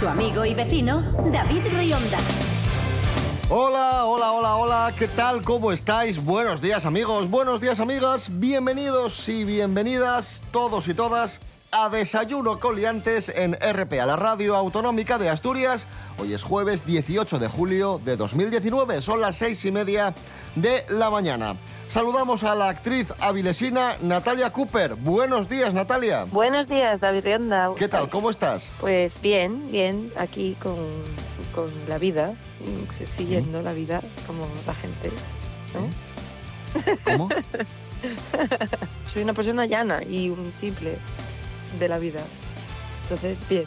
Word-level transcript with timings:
Su 0.00 0.08
amigo 0.08 0.46
y 0.46 0.54
vecino, 0.54 1.02
David 1.30 1.60
Rionda. 1.76 2.16
Hola, 3.50 4.06
hola, 4.06 4.32
hola, 4.32 4.56
hola, 4.56 4.94
¿qué 4.98 5.06
tal? 5.08 5.42
¿Cómo 5.42 5.72
estáis? 5.72 6.24
Buenos 6.24 6.62
días 6.62 6.86
amigos, 6.86 7.28
buenos 7.28 7.60
días 7.60 7.80
amigas, 7.80 8.30
bienvenidos 8.32 9.28
y 9.28 9.44
bienvenidas 9.44 10.40
todos 10.52 10.88
y 10.88 10.94
todas 10.94 11.40
a 11.72 11.88
Desayuno 11.88 12.58
Coliantes 12.58 13.28
en 13.28 13.54
RPA, 13.54 14.06
la 14.06 14.16
radio 14.16 14.56
autonómica 14.56 15.18
de 15.18 15.28
Asturias. 15.28 15.86
Hoy 16.18 16.32
es 16.32 16.42
jueves 16.42 16.84
18 16.84 17.38
de 17.38 17.48
julio 17.48 18.00
de 18.04 18.16
2019, 18.16 19.02
son 19.02 19.20
las 19.20 19.36
seis 19.36 19.64
y 19.64 19.70
media 19.70 20.14
de 20.56 20.84
la 20.88 21.10
mañana. 21.10 21.56
Saludamos 21.88 22.44
a 22.44 22.54
la 22.54 22.68
actriz 22.68 23.12
avilesina 23.20 23.96
Natalia 24.00 24.50
Cooper. 24.50 24.94
Buenos 24.94 25.48
días, 25.48 25.74
Natalia. 25.74 26.24
Buenos 26.24 26.68
días, 26.68 27.00
David 27.00 27.24
Rionda. 27.24 27.70
¿Qué 27.76 27.88
tal? 27.88 28.08
¿Cómo 28.08 28.30
estás? 28.30 28.70
Pues 28.80 29.20
bien, 29.20 29.70
bien, 29.70 30.12
aquí 30.16 30.56
con, 30.62 30.76
con 31.54 31.70
la 31.88 31.98
vida, 31.98 32.34
mm, 32.60 33.06
siguiendo 33.06 33.62
la 33.62 33.72
vida 33.72 34.02
como 34.26 34.46
la 34.66 34.74
gente. 34.74 35.10
¿no? 35.74 35.90
¿Cómo? 37.04 37.28
Soy 39.12 39.22
una 39.22 39.34
persona 39.34 39.66
llana 39.66 40.02
y 40.02 40.30
un 40.30 40.52
simple 40.56 40.96
de 41.78 41.88
la 41.88 41.98
vida. 41.98 42.20
Entonces, 43.04 43.42
bien. 43.48 43.64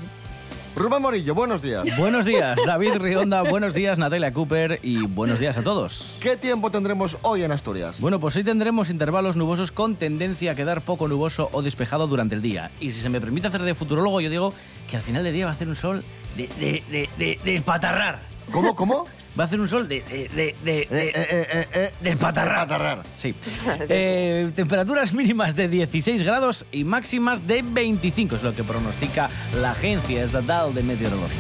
Rubén 0.75 1.03
Morillo, 1.03 1.35
buenos 1.35 1.61
días. 1.61 1.85
Buenos 1.99 2.25
días, 2.25 2.57
David 2.65 2.95
Rionda, 2.95 3.43
buenos 3.43 3.75
días, 3.75 3.99
Natalia 3.99 4.33
Cooper 4.33 4.79
y 4.81 5.05
buenos 5.05 5.37
días 5.37 5.55
a 5.57 5.61
todos. 5.63 6.17
¿Qué 6.19 6.35
tiempo 6.35 6.71
tendremos 6.71 7.17
hoy 7.21 7.43
en 7.43 7.51
Asturias? 7.51 8.01
Bueno, 8.01 8.19
pues 8.19 8.35
hoy 8.37 8.43
tendremos 8.43 8.89
intervalos 8.89 9.35
nubosos 9.35 9.71
con 9.71 9.95
tendencia 9.95 10.53
a 10.53 10.55
quedar 10.55 10.81
poco 10.81 11.07
nuboso 11.07 11.49
o 11.51 11.61
despejado 11.61 12.07
durante 12.07 12.33
el 12.33 12.41
día. 12.41 12.71
Y 12.79 12.89
si 12.89 13.01
se 13.01 13.09
me 13.09 13.21
permite 13.21 13.47
hacer 13.47 13.61
de 13.61 13.75
futurólogo, 13.75 14.19
yo 14.19 14.31
digo 14.31 14.53
que 14.89 14.95
al 14.95 15.03
final 15.03 15.23
del 15.23 15.33
día 15.35 15.45
va 15.45 15.51
a 15.51 15.53
hacer 15.53 15.67
un 15.67 15.75
sol 15.75 16.03
de, 16.35 16.47
de, 16.59 16.83
de, 16.89 17.09
de, 17.19 17.39
de 17.43 17.55
espatarrar. 17.55 18.19
¿Cómo, 18.51 18.75
cómo? 18.75 19.05
Va 19.37 19.43
a 19.43 19.47
hacer 19.47 19.59
un 19.59 19.67
sol 19.67 19.87
de... 19.87 20.01
de, 20.01 20.29
de, 20.35 20.55
de, 20.63 20.81
Eh, 20.81 20.87
eh, 20.91 21.11
eh, 21.15 21.47
eh, 21.51 21.67
eh, 21.73 21.91
de 22.01 22.09
espatarrar. 22.09 23.03
Sí. 23.17 23.33
Eh, 23.89 24.51
temperaturas 24.55 25.13
mínimas 25.13 25.55
de 25.55 25.67
16 25.67 26.23
grados 26.23 26.65
y 26.71 26.83
máximas 26.83 27.47
de 27.47 27.63
25 27.63 28.35
es 28.35 28.43
lo 28.43 28.53
que 28.55 28.63
pronostica 28.63 29.29
la 29.59 29.71
Agencia 29.71 30.23
Estatal 30.23 30.73
de 30.73 30.83
Meteorología. 30.83 31.37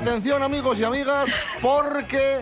Atención 0.00 0.42
amigos 0.42 0.80
y 0.80 0.84
amigas, 0.84 1.28
porque 1.60 2.40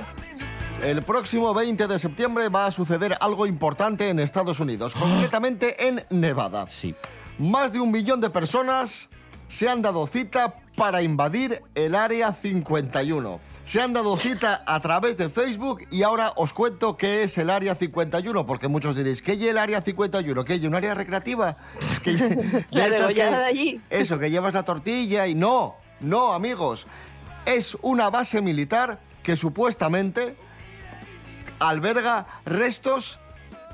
el 0.80 1.02
próximo 1.02 1.52
20 1.52 1.88
de 1.88 1.98
septiembre 1.98 2.48
va 2.48 2.66
a 2.66 2.70
suceder 2.70 3.16
algo 3.20 3.46
importante 3.48 4.08
en 4.10 4.20
Estados 4.20 4.60
Unidos, 4.60 4.94
concretamente 4.94 5.88
en 5.88 6.04
Nevada. 6.08 6.66
Sí. 6.68 6.94
Más 7.36 7.72
de 7.72 7.80
un 7.80 7.90
millón 7.90 8.20
de 8.20 8.30
personas 8.30 9.08
se 9.48 9.68
han 9.68 9.82
dado 9.82 10.06
cita 10.06 10.54
para 10.76 11.02
invadir 11.02 11.60
el 11.74 11.96
Área 11.96 12.32
51. 12.32 13.40
Se 13.64 13.80
han 13.82 13.92
dado 13.92 14.16
cita 14.16 14.62
a 14.64 14.78
través 14.78 15.16
de 15.18 15.28
Facebook 15.28 15.80
y 15.90 16.04
ahora 16.04 16.32
os 16.36 16.52
cuento 16.52 16.96
qué 16.96 17.24
es 17.24 17.38
el 17.38 17.50
Área 17.50 17.74
51, 17.74 18.46
porque 18.46 18.68
muchos 18.68 18.94
diréis, 18.94 19.20
¿qué 19.20 19.32
es 19.32 19.42
el 19.42 19.58
Área 19.58 19.80
51? 19.80 20.44
¿Qué 20.44 20.54
es 20.54 20.62
un 20.62 20.76
área 20.76 20.94
recreativa? 20.94 21.56
Que- 22.04 22.12
de 22.12 22.66
La 22.70 22.86
estas 22.86 23.14
de 23.14 23.22
allí. 23.24 23.80
Eso, 23.90 24.16
que 24.16 24.30
llevas 24.30 24.54
la 24.54 24.62
tortilla 24.62 25.26
y 25.26 25.34
no, 25.34 25.74
no, 26.00 26.32
amigos. 26.32 26.86
Es 27.48 27.78
una 27.80 28.10
base 28.10 28.42
militar 28.42 29.00
que 29.22 29.34
supuestamente 29.34 30.36
alberga 31.60 32.26
restos 32.44 33.18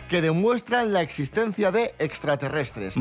que 0.08 0.20
demuestran 0.22 0.92
la 0.92 1.02
existencia 1.02 1.72
de 1.72 1.92
extraterrestres. 1.98 2.94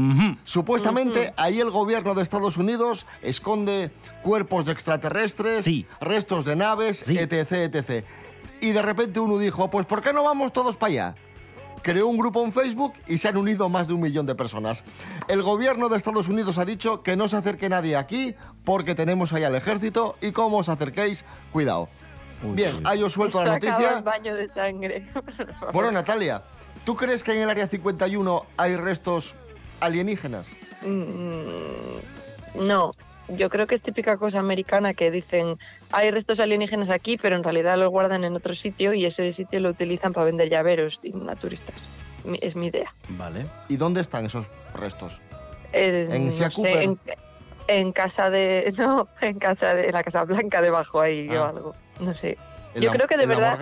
Supuestamente 0.46 1.32
ahí 1.38 1.60
el 1.60 1.70
gobierno 1.70 2.16
de 2.16 2.24
Estados 2.24 2.58
Unidos 2.58 3.06
esconde 3.22 3.92
cuerpos 4.24 4.66
de 4.66 4.72
extraterrestres, 4.72 5.64
Sí. 5.64 5.86
restos 6.02 6.44
de 6.44 6.56
naves, 6.56 7.04
Sí. 7.06 7.20
etc, 7.20 7.52
etc. 7.72 8.04
Y 8.62 8.72
de 8.72 8.82
repente 8.82 9.20
uno 9.20 9.38
dijo, 9.38 9.70
pues 9.70 9.86
¿por 9.86 10.02
qué 10.02 10.12
no 10.12 10.24
vamos 10.24 10.54
todos 10.54 10.76
para 10.76 10.92
allá? 10.92 11.16
Creó 11.84 12.08
un 12.08 12.18
grupo 12.18 12.44
en 12.44 12.54
Facebook 12.54 12.94
y 13.08 13.18
se 13.18 13.28
han 13.28 13.36
unido 13.38 13.68
más 13.70 13.90
de 13.90 13.94
un 13.94 14.00
millón 14.02 14.26
de 14.26 14.34
personas. 14.36 14.84
El 15.28 15.44
gobierno 15.44 15.90
de 15.90 15.98
Estados 15.98 16.30
Unidos 16.30 16.58
ha 16.58 16.64
dicho 16.66 17.02
que 17.02 17.18
no 17.18 17.28
se 17.28 17.36
acerque 17.36 17.68
nadie 17.68 17.98
aquí 17.98 18.34
porque 18.66 18.96
tenemos 18.96 19.34
ahí 19.34 19.44
al 19.44 19.56
ejército 19.56 20.16
y 20.22 20.32
como 20.32 20.58
os 20.58 20.70
acerquéis, 20.70 21.26
cuidado. 21.52 21.90
Bien, 22.44 22.72
ahí 22.86 23.02
os 23.04 23.14
suelto 23.14 23.44
la 23.44 23.56
Esto 23.56 23.68
noticia. 23.70 23.98
en 24.00 24.04
baño 24.04 24.36
de 24.36 24.50
sangre. 24.50 25.06
Bueno, 25.74 25.92
Natalia, 25.92 26.42
¿tú 26.86 26.96
crees 26.96 27.24
que 27.24 27.34
en 27.36 27.42
el 27.44 27.50
área 27.50 27.68
51 27.68 28.46
hay 28.58 28.76
restos 28.76 29.34
alienígenas? 29.80 30.56
Mm, 30.82 32.66
no, 32.68 32.96
yo 33.30 33.50
creo 33.50 33.66
que 33.68 33.76
es 33.76 33.82
típica 33.82 34.18
cosa 34.18 34.40
americana 34.40 34.94
que 34.94 35.10
dicen 35.10 35.58
hay 35.92 36.12
restos 36.12 36.40
alienígenas 36.42 36.90
aquí, 36.90 37.18
pero 37.18 37.36
en 37.38 37.44
realidad 37.44 37.78
los 37.78 37.90
guardan 37.90 38.24
en 38.26 38.36
otro 38.36 38.54
sitio 38.54 38.94
y 38.94 39.06
ese 39.06 39.32
sitio 39.32 39.60
lo 39.62 39.70
utilizan 39.70 40.12
para 40.14 40.26
vender 40.26 40.50
llaveros 40.50 41.00
a 41.30 41.36
turistas. 41.36 41.76
Es 42.42 42.56
mi 42.56 42.68
idea. 42.68 42.94
Vale. 43.10 43.46
¿Y 43.70 43.76
dónde 43.78 44.02
están 44.02 44.26
esos 44.26 44.48
restos? 44.74 45.22
Eh, 45.74 46.08
En 46.12 46.26
no 46.26 46.32
Sea 46.32 46.50
sé, 46.50 46.56
Cooper. 46.56 46.82
en, 46.84 47.00
en 47.68 47.92
casa 47.92 48.30
de. 48.30 48.74
No, 48.80 49.08
en 49.22 49.40
casa 49.40 49.74
de. 49.76 49.88
En 49.88 49.94
la 49.94 50.04
Casa 50.04 50.24
Blanca 50.24 50.62
debajo 50.62 51.02
ahí 51.02 51.30
o 51.30 51.44
Ah. 51.44 51.50
algo. 51.50 51.76
No 52.00 52.14
sé. 52.16 52.38
Yo 52.76 52.90
la- 52.90 52.92
creo 52.92 53.08
que 53.08 53.18
de 53.18 53.26
verdad. 53.26 53.58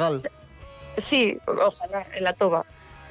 Sí, 0.98 1.38
ojalá, 1.48 2.06
en 2.16 2.24
la 2.24 2.34
toba. 2.34 2.66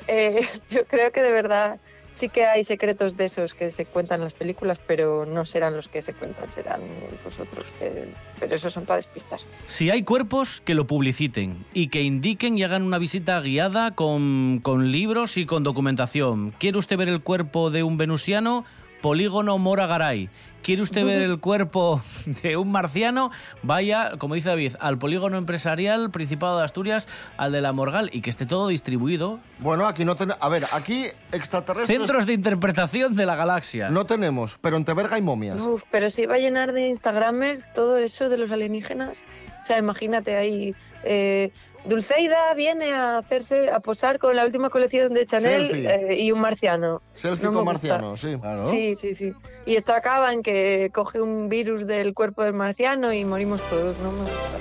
Eh, 0.09 0.41
yo 0.71 0.85
creo 0.87 1.13
que 1.13 1.23
de 1.23 1.31
verdad 1.33 1.79
sí 2.13 2.29
que 2.29 2.45
hay 2.45 2.65
secretos 2.65 3.17
de 3.17 3.27
esos 3.27 3.55
que 3.55 3.71
se 3.71 3.87
cuentan 3.87 4.21
en 4.21 4.25
las 4.25 4.35
películas, 4.35 4.81
pero 4.85 5.25
no 5.25 5.45
serán 5.47 5.75
los 5.77 5.89
que 5.89 6.03
se 6.03 6.13
cuentan, 6.13 6.51
serán 6.53 6.81
vosotros. 7.25 7.67
que- 7.79 8.09
pero 8.39 8.55
esos 8.55 8.73
son 8.73 8.85
para 8.85 8.97
despistas. 8.97 9.47
Si 9.67 9.89
hay 9.91 10.03
cuerpos, 10.03 10.61
que 10.63 10.75
lo 10.75 10.87
publiciten 10.87 11.65
y 11.73 11.89
que 11.89 12.03
indiquen 12.03 12.59
y 12.59 12.63
hagan 12.65 12.83
una 12.83 12.99
visita 12.99 13.41
guiada 13.41 13.93
con, 13.95 14.61
con 14.63 14.91
libros 14.93 15.37
y 15.37 15.47
con 15.47 15.63
documentación. 15.63 16.53
¿Quiere 16.59 16.79
usted 16.79 16.97
ver 16.99 17.09
el 17.09 17.23
cuerpo 17.23 17.71
de 17.71 17.83
un 17.83 17.97
venusiano? 17.97 18.65
Polígono 19.01 19.57
Mora 19.57 19.87
Garay. 19.87 20.29
¿Quiere 20.63 20.83
usted 20.83 21.05
ver 21.05 21.23
el 21.23 21.41
cuerpo 21.41 22.03
de 22.43 22.57
un 22.57 22.71
marciano? 22.71 23.31
Vaya, 23.63 24.13
como 24.19 24.35
dice 24.35 24.51
David, 24.51 24.75
al 24.81 24.99
polígono 24.99 25.37
empresarial 25.39 26.11
Principado 26.11 26.59
de 26.59 26.65
Asturias, 26.65 27.09
al 27.37 27.53
de 27.53 27.61
la 27.61 27.73
Morgal 27.73 28.11
y 28.13 28.21
que 28.21 28.31
esté 28.31 28.47
todo 28.47 28.69
distribuido. 28.69 29.39
Bueno, 29.59 29.87
aquí 29.87 30.05
no 30.05 30.17
tenemos... 30.17 30.43
A 30.43 30.49
ver, 30.49 30.63
aquí 30.75 31.07
extraterrestres 31.33 31.99
Centros 31.99 32.27
de 32.27 32.35
interpretación 32.35 33.15
de 33.17 33.27
la 33.27 33.37
galaxia. 33.37 33.91
no 33.91 34.05
tenemos, 34.07 34.59
pero 34.61 34.77
en 34.77 34.85
Teberga 34.85 35.17
hay 35.17 35.23
momias. 35.23 35.61
Uf, 35.61 35.85
pero 35.91 36.11
si 36.11 36.27
va 36.27 36.35
a 36.35 36.39
llenar 36.39 36.73
de 36.73 36.89
Instagramers 36.89 37.73
todo 37.73 37.99
eso 37.99 38.29
de 38.29 38.37
los 38.37 38.51
alienígenas. 38.51 39.25
O 39.63 39.67
sea, 39.67 39.79
imagínate 39.79 40.37
ahí. 40.37 40.75
eh, 41.05 41.51
Dulceida 41.85 42.53
viene 42.55 42.93
a 42.93 43.17
hacerse, 43.17 43.71
a 43.71 43.81
posar 43.81 44.19
con 44.19 44.37
la 44.37 44.45
última 44.45 44.69
colección 44.69 45.15
de 45.15 45.25
Chanel 45.25 45.87
eh, 45.87 46.15
y 46.19 46.31
un 46.31 46.39
marciano. 46.41 47.01
Selfie 47.15 47.47
No 47.47 47.55
con 47.55 47.65
marciano, 47.65 48.17
sí. 48.17 48.37
Claro. 48.39 48.69
Sí, 48.69 48.95
sí, 48.97 49.15
sí. 49.15 49.33
Y 49.65 49.77
esto 49.77 49.95
acaba 49.95 50.31
en 50.35 50.43
que 50.43 50.50
coge 50.93 51.21
un 51.21 51.49
virus 51.49 51.87
del 51.87 52.15
cuerpo 52.15 52.43
del 52.43 52.53
marciano 52.55 53.13
y 53.13 53.25
morimos 53.25 53.61
todos. 53.69 53.97
No 53.99 54.13
me 54.13 54.21
gusta. 54.21 54.59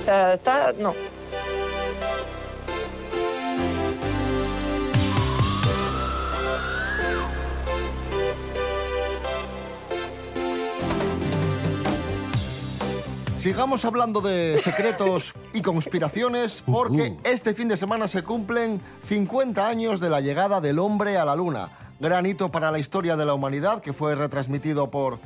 O 0.00 0.04
sea, 0.04 0.34
está. 0.34 0.72
No. 0.78 0.92
Sigamos 13.36 13.84
hablando 13.84 14.20
de 14.20 14.60
secretos 14.62 15.34
y 15.52 15.62
conspiraciones 15.62 16.62
porque 16.64 17.10
Ujú. 17.10 17.18
este 17.24 17.54
fin 17.54 17.66
de 17.66 17.76
semana 17.76 18.06
se 18.06 18.22
cumplen 18.22 18.80
50 19.04 19.66
años 19.66 19.98
de 19.98 20.10
la 20.10 20.20
llegada 20.20 20.60
del 20.60 20.78
hombre 20.78 21.16
a 21.16 21.24
la 21.24 21.34
luna. 21.34 21.68
Gran 22.02 22.26
hito 22.26 22.50
para 22.50 22.72
la 22.72 22.80
historia 22.80 23.14
de 23.14 23.24
la 23.24 23.32
humanidad 23.32 23.80
que 23.80 23.92
fue 23.92 24.16
retransmitido 24.16 24.90
por 24.90 25.20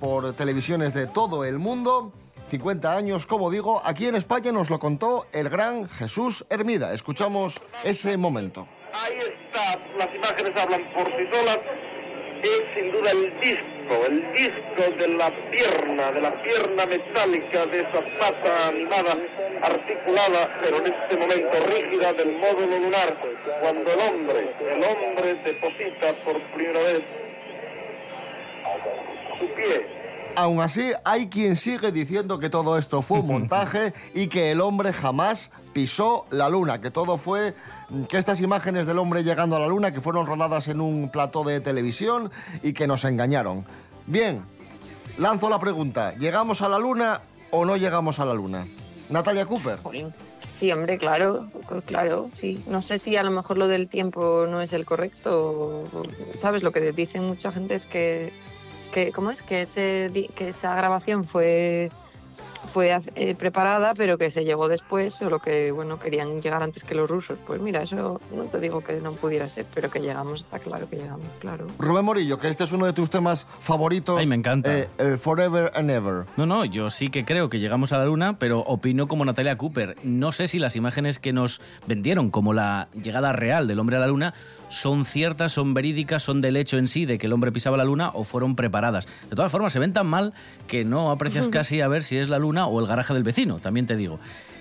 por 0.00 0.32
televisiones 0.32 0.94
de 0.94 1.06
todo 1.06 1.44
el 1.44 1.58
mundo. 1.58 2.10
50 2.50 2.96
años, 2.96 3.26
como 3.26 3.50
digo, 3.50 3.82
aquí 3.84 4.06
en 4.06 4.14
España 4.14 4.50
nos 4.50 4.70
lo 4.70 4.78
contó 4.78 5.26
el 5.34 5.50
gran 5.50 5.86
Jesús 5.90 6.46
Hermida. 6.48 6.94
Escuchamos 6.94 7.60
ese 7.84 8.16
momento. 8.16 8.66
Ahí 8.94 9.12
está, 9.18 9.78
las 9.98 10.14
imágenes 10.14 10.58
hablan 10.58 10.90
por 10.94 11.06
sí 11.06 11.28
solas. 11.30 11.58
Es 12.42 12.62
sin 12.74 12.92
duda 12.92 13.10
el 13.10 13.40
disco, 13.40 14.06
el 14.06 14.32
disco 14.32 14.96
de 14.98 15.08
la 15.08 15.30
pierna, 15.50 16.12
de 16.12 16.20
la 16.20 16.42
pierna 16.42 16.86
metálica 16.86 17.66
de 17.66 17.80
esa 17.80 18.00
pata 18.18 18.68
animada, 18.68 19.16
articulada, 19.62 20.58
pero 20.62 20.78
en 20.78 20.92
este 20.92 21.16
momento 21.16 21.66
rígida 21.66 22.12
del 22.12 22.32
módulo 22.38 22.78
lunar, 22.78 23.16
cuando 23.60 23.90
el 23.90 24.00
hombre, 24.00 24.54
el 24.60 24.84
hombre 24.84 25.34
deposita 25.44 26.24
por 26.24 26.42
primera 26.52 26.80
vez 26.80 27.02
su 29.38 29.54
pie. 29.54 29.86
Aún 30.36 30.60
así, 30.60 30.92
hay 31.04 31.28
quien 31.28 31.56
sigue 31.56 31.90
diciendo 31.92 32.38
que 32.38 32.50
todo 32.50 32.76
esto 32.76 33.00
fue 33.00 33.20
un 33.20 33.26
montaje 33.40 33.94
y 34.14 34.28
que 34.28 34.52
el 34.52 34.60
hombre 34.60 34.92
jamás 34.92 35.50
pisó 35.72 36.26
la 36.30 36.48
luna, 36.48 36.80
que 36.80 36.90
todo 36.90 37.16
fue 37.16 37.54
que 38.08 38.18
estas 38.18 38.40
imágenes 38.40 38.86
del 38.86 38.98
hombre 38.98 39.24
llegando 39.24 39.56
a 39.56 39.60
la 39.60 39.68
luna, 39.68 39.92
que 39.92 40.00
fueron 40.00 40.26
rodadas 40.26 40.68
en 40.68 40.80
un 40.80 41.08
plató 41.10 41.44
de 41.44 41.60
televisión 41.60 42.30
y 42.62 42.72
que 42.72 42.86
nos 42.86 43.04
engañaron. 43.04 43.64
Bien, 44.06 44.42
lanzo 45.18 45.48
la 45.48 45.58
pregunta, 45.58 46.14
¿llegamos 46.16 46.62
a 46.62 46.68
la 46.68 46.78
luna 46.78 47.20
o 47.50 47.64
no 47.64 47.76
llegamos 47.76 48.18
a 48.18 48.24
la 48.24 48.34
luna? 48.34 48.66
Natalia 49.08 49.46
Cooper. 49.46 49.78
Sí, 50.50 50.70
hombre, 50.72 50.98
claro, 50.98 51.48
claro, 51.86 52.28
sí. 52.32 52.62
No 52.68 52.82
sé 52.82 52.98
si 52.98 53.16
a 53.16 53.22
lo 53.22 53.30
mejor 53.30 53.58
lo 53.58 53.68
del 53.68 53.88
tiempo 53.88 54.46
no 54.48 54.60
es 54.60 54.72
el 54.72 54.84
correcto. 54.84 55.84
¿Sabes? 56.38 56.62
Lo 56.62 56.72
que 56.72 56.92
dicen 56.92 57.24
mucha 57.24 57.50
gente 57.50 57.74
es 57.74 57.86
que 57.86 58.32
que, 58.96 59.12
¿cómo 59.12 59.30
es? 59.30 59.42
Que, 59.42 59.60
ese, 59.60 60.10
que 60.34 60.48
esa 60.48 60.74
grabación 60.74 61.24
fue 61.24 61.90
fue 62.58 62.98
eh, 63.14 63.34
preparada, 63.34 63.94
pero 63.94 64.18
que 64.18 64.30
se 64.30 64.44
llegó 64.44 64.68
después, 64.68 65.14
solo 65.14 65.38
que 65.38 65.70
bueno 65.72 65.98
querían 65.98 66.40
llegar 66.40 66.62
antes 66.62 66.84
que 66.84 66.94
los 66.94 67.08
rusos. 67.08 67.38
Pues 67.46 67.60
mira, 67.60 67.82
eso 67.82 68.20
no 68.34 68.44
te 68.44 68.60
digo 68.60 68.82
que 68.82 68.94
no 69.00 69.12
pudiera 69.12 69.48
ser, 69.48 69.66
pero 69.74 69.90
que 69.90 70.00
llegamos, 70.00 70.40
está 70.40 70.58
claro 70.58 70.88
que 70.88 70.96
llegamos, 70.96 71.26
claro. 71.38 71.66
Rubén 71.78 72.04
Morillo, 72.04 72.38
que 72.38 72.48
este 72.48 72.64
es 72.64 72.72
uno 72.72 72.86
de 72.86 72.92
tus 72.92 73.10
temas 73.10 73.46
favoritos. 73.60 74.18
Ay, 74.18 74.26
me 74.26 74.34
encanta. 74.34 74.76
Eh, 74.76 74.88
eh, 74.98 75.16
forever 75.18 75.72
and 75.74 75.90
Ever. 75.90 76.24
No, 76.36 76.46
no, 76.46 76.64
yo 76.64 76.90
sí 76.90 77.08
que 77.08 77.24
creo 77.24 77.50
que 77.50 77.58
llegamos 77.58 77.92
a 77.92 77.98
la 77.98 78.06
luna, 78.06 78.38
pero 78.38 78.60
opino 78.60 79.08
como 79.08 79.24
Natalia 79.24 79.56
Cooper. 79.56 79.96
No 80.02 80.32
sé 80.32 80.48
si 80.48 80.58
las 80.58 80.76
imágenes 80.76 81.18
que 81.18 81.32
nos 81.32 81.60
vendieron 81.86 82.30
como 82.30 82.52
la 82.52 82.88
llegada 82.92 83.32
real 83.32 83.66
del 83.66 83.78
hombre 83.78 83.96
a 83.96 84.00
la 84.00 84.06
luna 84.06 84.34
son 84.68 85.04
ciertas, 85.04 85.52
son 85.52 85.74
verídicas, 85.74 86.22
son 86.22 86.40
del 86.40 86.56
hecho 86.56 86.78
en 86.78 86.88
sí 86.88 87.06
de 87.06 87.18
que 87.18 87.26
el 87.26 87.32
hombre 87.32 87.52
pisaba 87.52 87.76
la 87.76 87.84
luna 87.84 88.10
o 88.14 88.24
fueron 88.24 88.56
preparadas. 88.56 89.06
De 89.30 89.36
todas 89.36 89.52
formas, 89.52 89.72
se 89.72 89.78
ven 89.78 89.92
tan 89.92 90.06
mal 90.06 90.32
que 90.66 90.84
no 90.84 91.10
aprecias 91.10 91.48
casi 91.48 91.80
a 91.80 91.88
ver 91.88 92.02
si 92.02 92.16
es 92.16 92.28
la 92.28 92.38
luna 92.38 92.66
o 92.66 92.80
el 92.80 92.86
garaje 92.86 93.14
del 93.14 93.22
vecino, 93.22 93.58
también 93.58 93.86
te 93.86 93.96
digo. 93.96 94.18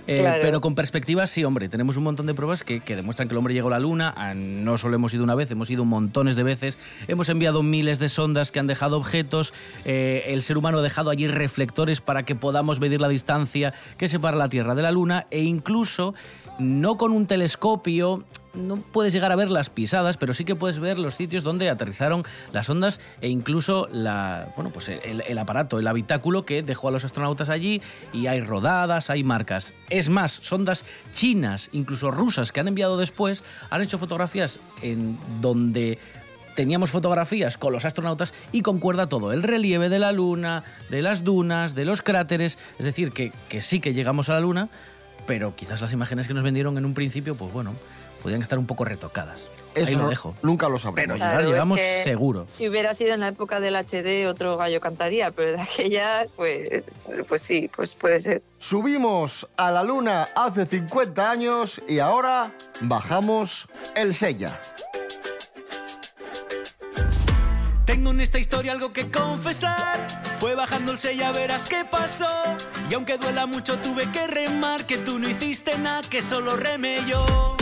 Eh, 0.07 0.39
pero 0.41 0.61
con 0.61 0.75
perspectiva, 0.75 1.25
sí, 1.25 1.43
hombre, 1.43 1.67
tenemos 1.67 1.97
un 1.97 2.03
montón 2.03 2.25
de 2.25 2.33
pruebas 2.33 2.63
que, 2.63 2.79
demuestran 2.79 3.27
que 3.27 3.33
el 3.33 3.37
hombre 3.37 3.53
llegó 3.53 3.69
a 3.69 3.71
la 3.71 3.79
Luna. 3.79 4.13
Ah, 4.15 4.33
no 4.35 4.77
solo 4.77 4.95
hemos 4.95 5.13
ido 5.13 5.23
una 5.23 5.35
vez, 5.35 5.49
hemos 5.51 5.69
ido 5.69 5.85
montones 5.85 6.35
de 6.35 6.43
veces. 6.43 6.77
Hemos 7.07 7.29
enviado 7.29 7.63
miles 7.63 7.99
de 7.99 8.09
sondas 8.09 8.51
que 8.51 8.59
han 8.59 8.67
dejado 8.67 8.97
objetos. 8.97 9.53
Eh, 9.83 10.25
el 10.27 10.41
ser 10.43 10.57
humano 10.57 10.79
ha 10.79 10.81
dejado 10.81 11.09
allí 11.09 11.27
reflectores 11.27 12.01
para 12.01 12.23
que 12.23 12.35
podamos 12.35 12.79
medir 12.79 13.01
la 13.01 13.09
distancia 13.09 13.73
que 13.97 14.07
separa 14.07 14.37
la 14.37 14.49
Tierra 14.49 14.75
de 14.75 14.83
la 14.83 14.91
Luna. 14.91 15.25
E 15.31 15.41
incluso, 15.41 16.13
no 16.59 16.97
con 16.97 17.11
un 17.11 17.25
telescopio, 17.25 18.25
no 18.55 18.77
puedes 18.77 19.13
llegar 19.13 19.31
a 19.31 19.35
ver 19.35 19.49
las 19.51 19.69
pisadas, 19.69 20.17
pero 20.17 20.33
sí 20.33 20.45
que 20.45 20.55
puedes 20.55 20.79
ver 20.79 20.99
los 20.99 21.15
sitios 21.15 21.43
donde 21.43 21.69
aterrizaron 21.69 22.23
las 22.51 22.69
ondas 22.69 22.99
e 23.21 23.29
incluso 23.29 23.87
la, 23.91 24.49
bueno, 24.55 24.71
pues 24.71 24.89
el, 24.89 25.37
aparato, 25.37 25.79
el 25.79 25.87
habitáculo 25.87 26.45
que 26.45 26.63
dejó 26.63 26.87
a 26.87 26.91
los 26.91 27.05
astronautas 27.05 27.49
allí 27.49 27.81
y 28.13 28.27
hay 28.27 28.41
rodadas, 28.41 29.09
hay 29.09 29.23
marcas. 29.23 29.73
Es 29.89 30.09
más, 30.09 30.31
sondas 30.31 30.85
chinas, 31.11 31.69
incluso 31.71 32.11
rusas 32.11 32.51
que 32.51 32.59
han 32.59 32.67
enviado 32.67 32.97
después, 32.97 33.43
han 33.69 33.81
hecho 33.81 33.97
fotografías 33.97 34.59
en 34.81 35.17
donde 35.41 35.99
teníamos 36.55 36.89
fotografías 36.89 37.57
con 37.57 37.73
los 37.73 37.85
astronautas 37.85 38.33
y 38.51 38.61
concuerda 38.61 39.07
todo, 39.07 39.33
el 39.33 39.43
relieve 39.43 39.89
de 39.89 39.99
la 39.99 40.13
Luna, 40.13 40.63
de 40.89 41.01
las 41.01 41.23
dunas, 41.23 41.75
de 41.75 41.83
los 41.83 42.01
cráteres, 42.01 42.57
es 42.79 42.85
decir, 42.85 43.11
que, 43.11 43.33
que 43.49 43.59
sí 43.59 43.81
que 43.81 43.93
llegamos 43.93 44.29
a 44.29 44.33
la 44.35 44.39
Luna, 44.39 44.69
pero 45.27 45.55
quizás 45.55 45.81
las 45.81 45.91
imágenes 45.93 46.27
que 46.27 46.33
nos 46.33 46.43
vendieron 46.43 46.77
en 46.77 46.85
un 46.85 46.93
principio, 46.93 47.35
pues 47.35 47.51
bueno, 47.51 47.73
podían 48.25 48.41
estar 48.41 48.57
un 48.57 48.65
poco 48.65 48.85
retocadas. 48.85 49.49
Eso 49.75 49.85
Ahí 49.85 49.95
lo 49.95 50.09
dejo. 50.09 50.33
Nunca 50.41 50.67
lo 50.67 50.79
sabremos. 50.79 51.19
Pero 51.19 51.29
llegar 51.29 51.45
llegamos 51.45 51.79
seguro. 52.03 52.45
Si 52.47 52.67
hubiera 52.67 52.95
sido 52.95 53.13
en 53.13 53.19
la 53.19 53.27
época 53.27 53.59
del 53.59 53.75
HD, 53.75 54.27
otro 54.27 54.57
gallo 54.57 54.81
cantaría, 54.81 55.29
pero 55.29 55.51
de 55.51 55.61
aquella, 55.61 56.25
pues, 56.35 56.85
pues 57.29 57.43
sí, 57.43 57.69
pues 57.75 57.93
puede 57.93 58.19
ser. 58.21 58.41
Subimos 58.57 59.47
a 59.57 59.69
la 59.69 59.83
luna 59.83 60.27
hace 60.35 60.65
50 60.65 61.29
años 61.29 61.79
y 61.87 61.99
ahora 61.99 62.51
bajamos 62.81 63.67
el 63.95 64.15
Sella. 64.15 64.59
Tengo 67.85 68.09
en 68.09 68.21
esta 68.21 68.39
historia 68.39 68.71
algo 68.71 68.91
que 68.91 69.11
confesar. 69.11 69.99
Fue 70.39 70.55
bajando 70.55 70.93
el 70.93 70.97
sella, 70.97 71.31
verás 71.31 71.67
qué 71.67 71.85
pasó. 71.85 72.25
Y 72.89 72.95
aunque 72.95 73.19
duela 73.19 73.45
mucho, 73.45 73.77
tuve 73.77 74.09
que 74.11 74.25
remar. 74.25 74.87
Que 74.87 74.97
tú 74.97 75.19
no 75.19 75.29
hiciste 75.29 75.77
nada, 75.77 76.01
que 76.01 76.23
solo 76.23 76.57
remé 76.57 76.97
yo 77.07 77.54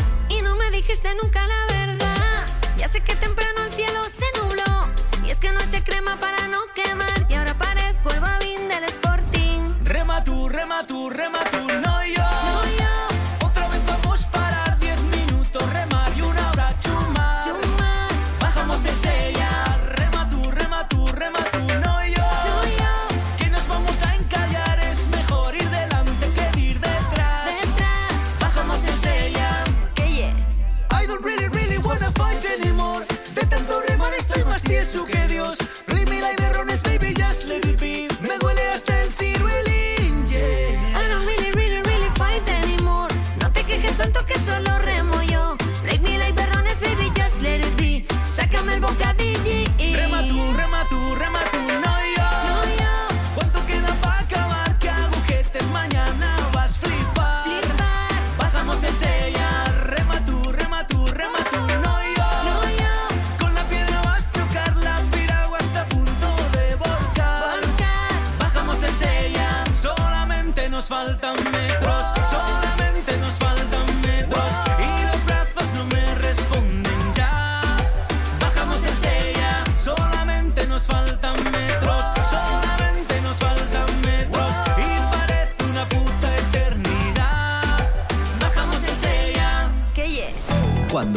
dijiste 0.84 1.16
nunca 1.16 1.48
la 1.48 1.66
verdad. 1.74 2.46
Ya 2.78 2.88
sé 2.90 3.00
que 3.02 3.16
temprano 3.16 3.64
el 3.66 3.74
cielo 3.74 4.04
se 4.04 4.26
nubló 4.40 4.88
y 5.26 5.32
es 5.32 5.40
que 5.40 5.52
noche 5.54 5.82
crema 5.82 6.18
para 6.18 6.48
no 6.50 6.60
quemar 6.76 7.26
y 7.30 7.36
ahora 7.36 7.58
parezco 7.58 8.10
el 8.12 8.20
babín 8.20 8.68
del 8.68 8.84
Sporting. 8.84 9.76
Rema 9.84 10.24
tú, 10.24 10.50
rema 10.50 10.86
tú, 10.86 11.10
rema 11.10 11.40
tú, 11.52 11.73
que 35.14 35.28
Dios. 35.28 35.83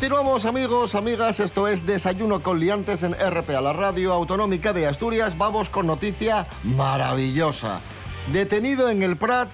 Continuamos 0.00 0.46
amigos, 0.46 0.94
amigas, 0.94 1.40
esto 1.40 1.68
es 1.68 1.84
Desayuno 1.84 2.42
con 2.42 2.58
Liantes 2.58 3.02
en 3.02 3.12
RPA, 3.12 3.60
la 3.60 3.74
radio 3.74 4.14
autonómica 4.14 4.72
de 4.72 4.86
Asturias. 4.86 5.36
Vamos 5.36 5.68
con 5.68 5.86
noticia 5.86 6.46
maravillosa. 6.64 7.82
Detenido 8.32 8.88
en 8.88 9.02
el 9.02 9.18
Prat 9.18 9.50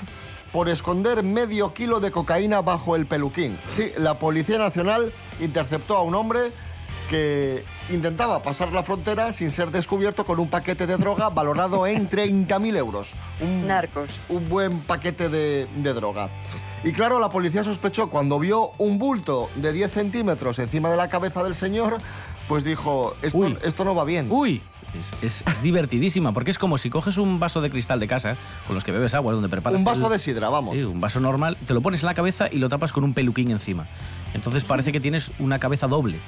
por 0.52 0.68
esconder 0.68 1.24
medio 1.24 1.74
kilo 1.74 1.98
de 1.98 2.12
cocaína 2.12 2.60
bajo 2.60 2.94
el 2.94 3.06
peluquín. 3.06 3.58
Sí, 3.68 3.90
la 3.98 4.20
Policía 4.20 4.56
Nacional 4.56 5.12
interceptó 5.40 5.96
a 5.96 6.02
un 6.02 6.14
hombre 6.14 6.52
que 7.08 7.64
intentaba 7.90 8.42
pasar 8.42 8.72
la 8.72 8.82
frontera 8.82 9.32
sin 9.32 9.50
ser 9.52 9.70
descubierto 9.70 10.24
con 10.24 10.38
un 10.40 10.48
paquete 10.48 10.86
de 10.86 10.96
droga 10.96 11.28
valorado 11.30 11.86
en 11.86 12.08
30.000 12.10 12.76
euros. 12.76 13.14
Un, 13.40 13.66
Narcos. 13.66 14.10
un 14.28 14.48
buen 14.48 14.80
paquete 14.80 15.28
de, 15.28 15.66
de 15.76 15.92
droga. 15.94 16.30
Y 16.84 16.92
claro, 16.92 17.18
la 17.18 17.30
policía 17.30 17.64
sospechó 17.64 18.10
cuando 18.10 18.38
vio 18.38 18.72
un 18.78 18.98
bulto 18.98 19.48
de 19.56 19.72
10 19.72 19.90
centímetros 19.92 20.58
encima 20.58 20.90
de 20.90 20.96
la 20.96 21.08
cabeza 21.08 21.42
del 21.42 21.54
señor, 21.54 21.98
pues 22.48 22.62
dijo, 22.64 23.16
esto, 23.22 23.38
Uy. 23.38 23.56
esto 23.64 23.84
no 23.84 23.94
va 23.94 24.04
bien. 24.04 24.28
Uy, 24.30 24.62
es, 24.98 25.22
es- 25.22 25.44
es 25.52 25.62
divertidísima, 25.62 26.32
porque 26.32 26.50
es 26.52 26.58
como 26.58 26.78
si 26.78 26.90
coges 26.90 27.18
un 27.18 27.40
vaso 27.40 27.60
de 27.60 27.70
cristal 27.70 27.98
de 27.98 28.06
casa, 28.06 28.36
con 28.66 28.74
los 28.74 28.84
que 28.84 28.92
bebes 28.92 29.14
agua, 29.14 29.32
donde 29.32 29.48
preparas... 29.48 29.78
un 29.78 29.84
vaso 29.84 30.06
el- 30.06 30.12
de 30.12 30.18
sidra, 30.20 30.48
vamos. 30.48 30.76
Sí, 30.76 30.84
un 30.84 31.00
vaso 31.00 31.18
normal, 31.18 31.56
te 31.66 31.74
lo 31.74 31.80
pones 31.80 32.02
en 32.02 32.06
la 32.06 32.14
cabeza 32.14 32.48
y 32.52 32.58
lo 32.58 32.68
tapas 32.68 32.92
con 32.92 33.02
un 33.02 33.14
peluquín 33.14 33.50
encima. 33.50 33.86
Entonces 34.34 34.62
parece 34.64 34.92
que 34.92 35.00
tienes 35.00 35.32
una 35.38 35.58
cabeza 35.58 35.88
doble. 35.88 36.18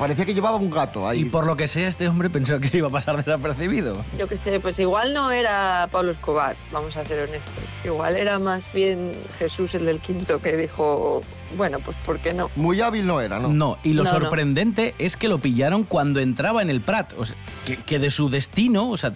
Parecía 0.00 0.24
que 0.24 0.32
llevaba 0.32 0.56
un 0.56 0.70
gato 0.70 1.06
ahí. 1.06 1.20
Y 1.20 1.24
por 1.26 1.46
lo 1.46 1.56
que 1.58 1.68
sea, 1.68 1.86
este 1.86 2.08
hombre 2.08 2.30
pensó 2.30 2.58
que 2.58 2.74
iba 2.78 2.88
a 2.88 2.90
pasar 2.90 3.22
desapercibido. 3.22 4.02
Yo 4.18 4.26
qué 4.28 4.36
sé, 4.38 4.58
pues 4.58 4.78
igual 4.80 5.12
no 5.12 5.30
era 5.30 5.88
Pablo 5.92 6.10
Escobar, 6.12 6.56
vamos 6.72 6.96
a 6.96 7.04
ser 7.04 7.28
honestos. 7.28 7.52
Igual 7.84 8.16
era 8.16 8.38
más 8.38 8.72
bien 8.72 9.12
Jesús 9.38 9.74
el 9.74 9.84
del 9.84 10.00
quinto 10.00 10.40
que 10.40 10.56
dijo, 10.56 11.20
bueno, 11.56 11.78
pues 11.80 11.98
¿por 11.98 12.18
qué 12.18 12.32
no? 12.32 12.50
Muy 12.56 12.80
hábil 12.80 13.06
no 13.06 13.20
era, 13.20 13.38
¿no? 13.38 13.48
No, 13.48 13.78
y 13.82 13.92
lo 13.92 14.04
No, 14.04 14.12
no. 14.12 14.20
sorprendente 14.20 14.94
es 14.98 15.18
que 15.18 15.28
lo 15.28 15.36
pillaron 15.38 15.84
cuando 15.84 16.18
entraba 16.20 16.62
en 16.62 16.70
el 16.70 16.80
Prat. 16.80 17.12
O 17.18 17.26
sea, 17.26 17.36
que, 17.66 17.76
que 17.76 17.98
de 17.98 18.10
su 18.10 18.30
destino, 18.30 18.88
o 18.88 18.96
sea, 18.96 19.12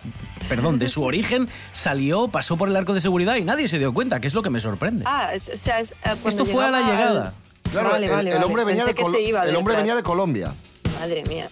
perdón, 0.50 0.78
de 0.78 0.88
su 0.88 1.02
origen, 1.02 1.48
salió, 1.72 2.28
pasó 2.28 2.58
por 2.58 2.68
el 2.68 2.76
arco 2.76 2.92
de 2.92 3.00
seguridad 3.00 3.36
y 3.36 3.44
nadie 3.44 3.68
se 3.68 3.78
dio 3.78 3.94
cuenta, 3.94 4.20
que 4.20 4.28
es 4.28 4.34
lo 4.34 4.42
que 4.42 4.50
me 4.50 4.60
sorprende. 4.60 5.04
Ah, 5.08 5.30
es- 5.32 5.48
o 5.48 5.56
sea, 5.56 5.80
es, 5.80 5.92
eh, 5.92 5.96
cuando 6.20 6.28
Esto 6.28 6.44
fue 6.44 6.62
a 6.62 6.70
la 6.70 6.80
llegaba 6.80 6.92
al- 6.96 7.08
llegada. 7.08 7.32
Claro, 7.72 7.90
Vale, 7.90 8.06
el, 8.06 8.12
vale, 8.12 8.28
el 8.30 8.34
vale. 8.36 8.46
hombre, 8.46 8.64
venía 8.64 8.84
Pensé 8.84 8.92
de, 8.92 8.94
que 8.98 9.02
Colo- 9.02 9.16
se 9.16 9.22
iba 9.22 9.40
el 9.40 9.46
del 9.48 9.56
hombre 9.56 9.74
venía 9.76 9.96
de 9.96 10.02
Colombia. 10.04 10.52
Madre 11.04 11.22
mía. 11.24 11.50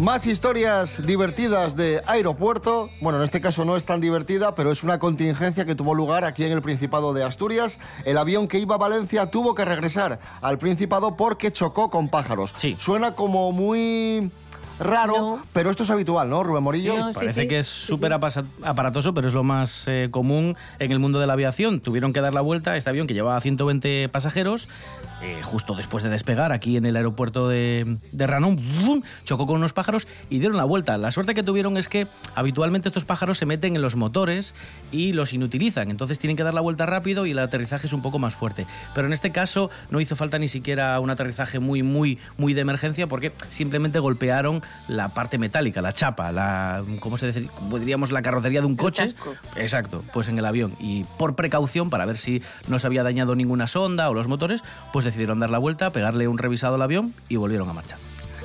Más 0.00 0.26
historias 0.26 1.06
divertidas 1.06 1.76
de 1.76 2.02
aeropuerto. 2.04 2.90
Bueno, 3.00 3.18
en 3.18 3.22
este 3.22 3.40
caso 3.40 3.64
no 3.64 3.76
es 3.76 3.84
tan 3.84 4.00
divertida, 4.00 4.56
pero 4.56 4.72
es 4.72 4.82
una 4.82 4.98
contingencia 4.98 5.64
que 5.64 5.76
tuvo 5.76 5.94
lugar 5.94 6.24
aquí 6.24 6.42
en 6.42 6.50
el 6.50 6.62
Principado 6.62 7.14
de 7.14 7.22
Asturias. 7.22 7.78
El 8.04 8.18
avión 8.18 8.48
que 8.48 8.58
iba 8.58 8.74
a 8.74 8.78
Valencia 8.78 9.30
tuvo 9.30 9.54
que 9.54 9.64
regresar 9.64 10.18
al 10.40 10.58
Principado 10.58 11.16
porque 11.16 11.52
chocó 11.52 11.90
con 11.90 12.08
pájaros. 12.08 12.52
Sí. 12.56 12.74
Suena 12.76 13.14
como 13.14 13.52
muy 13.52 14.32
raro, 14.78 15.12
No. 15.18 15.42
pero 15.52 15.70
esto 15.70 15.82
es 15.82 15.90
habitual, 15.90 16.28
¿no, 16.30 16.42
Rubén 16.42 16.62
Morillo? 16.62 16.96
No, 16.96 17.12
sí, 17.12 17.20
Parece 17.20 17.42
sí, 17.42 17.48
que 17.48 17.58
es 17.58 17.66
súper 17.66 18.12
sí. 18.30 18.40
aparatoso, 18.62 19.14
pero 19.14 19.28
es 19.28 19.34
lo 19.34 19.42
más 19.44 19.84
eh, 19.88 20.08
común 20.10 20.56
en 20.78 20.92
el 20.92 20.98
mundo 20.98 21.18
de 21.20 21.26
la 21.26 21.34
aviación. 21.34 21.80
Tuvieron 21.80 22.12
que 22.12 22.20
dar 22.20 22.34
la 22.34 22.40
vuelta 22.40 22.72
a 22.72 22.76
este 22.76 22.90
avión 22.90 23.06
que 23.06 23.14
llevaba 23.14 23.40
120 23.40 24.08
pasajeros, 24.08 24.68
eh, 25.22 25.40
justo 25.42 25.74
después 25.74 26.02
de 26.02 26.10
despegar 26.10 26.52
aquí 26.52 26.76
en 26.76 26.84
el 26.86 26.96
aeropuerto 26.96 27.48
de, 27.48 27.96
de 28.12 28.26
Ranón, 28.26 28.56
¡bum! 28.84 29.02
chocó 29.24 29.46
con 29.46 29.56
unos 29.56 29.72
pájaros 29.72 30.08
y 30.30 30.38
dieron 30.40 30.56
la 30.56 30.64
vuelta. 30.64 30.98
La 30.98 31.10
suerte 31.10 31.34
que 31.34 31.42
tuvieron 31.42 31.76
es 31.76 31.88
que 31.88 32.06
habitualmente 32.34 32.88
estos 32.88 33.04
pájaros 33.04 33.38
se 33.38 33.46
meten 33.46 33.76
en 33.76 33.82
los 33.82 33.96
motores 33.96 34.54
y 34.90 35.12
los 35.12 35.32
inutilizan, 35.32 35.90
entonces 35.90 36.18
tienen 36.18 36.36
que 36.36 36.42
dar 36.42 36.54
la 36.54 36.60
vuelta 36.60 36.86
rápido 36.86 37.26
y 37.26 37.30
el 37.32 37.38
aterrizaje 37.38 37.86
es 37.86 37.92
un 37.92 38.02
poco 38.02 38.18
más 38.18 38.34
fuerte. 38.34 38.66
Pero 38.94 39.06
en 39.06 39.12
este 39.12 39.30
caso 39.32 39.70
no 39.90 40.00
hizo 40.00 40.16
falta 40.16 40.38
ni 40.38 40.48
siquiera 40.48 40.98
un 41.00 41.10
aterrizaje 41.10 41.58
muy, 41.58 41.82
muy, 41.82 42.18
muy 42.36 42.54
de 42.54 42.60
emergencia 42.62 43.06
porque 43.06 43.32
simplemente 43.50 43.98
golpearon 43.98 44.62
la 44.88 45.10
parte 45.10 45.38
metálica, 45.38 45.80
la 45.82 45.92
chapa, 45.92 46.32
la, 46.32 46.82
¿cómo 47.00 47.16
se 47.16 47.26
dice? 47.28 47.46
Como 47.54 47.78
diríamos 47.78 48.10
la 48.10 48.22
carrocería 48.22 48.60
de 48.60 48.66
un 48.66 48.76
coche. 48.76 49.02
casco. 49.04 49.32
Exacto, 49.56 50.02
pues 50.12 50.28
en 50.28 50.38
el 50.38 50.44
avión. 50.44 50.74
Y 50.80 51.04
por 51.04 51.34
precaución, 51.36 51.88
para 51.90 52.04
ver 52.04 52.18
si 52.18 52.42
no 52.68 52.78
se 52.78 52.86
había 52.86 53.02
dañado 53.02 53.34
ninguna 53.36 53.66
sonda 53.66 54.10
o 54.10 54.14
los 54.14 54.28
motores, 54.28 54.62
pues 54.92 55.04
decidieron 55.04 55.38
dar 55.38 55.50
la 55.50 55.58
vuelta, 55.58 55.92
pegarle 55.92 56.28
un 56.28 56.38
revisado 56.38 56.74
al 56.74 56.82
avión 56.82 57.14
y 57.28 57.36
volvieron 57.36 57.68
a 57.68 57.72
marchar. 57.72 57.98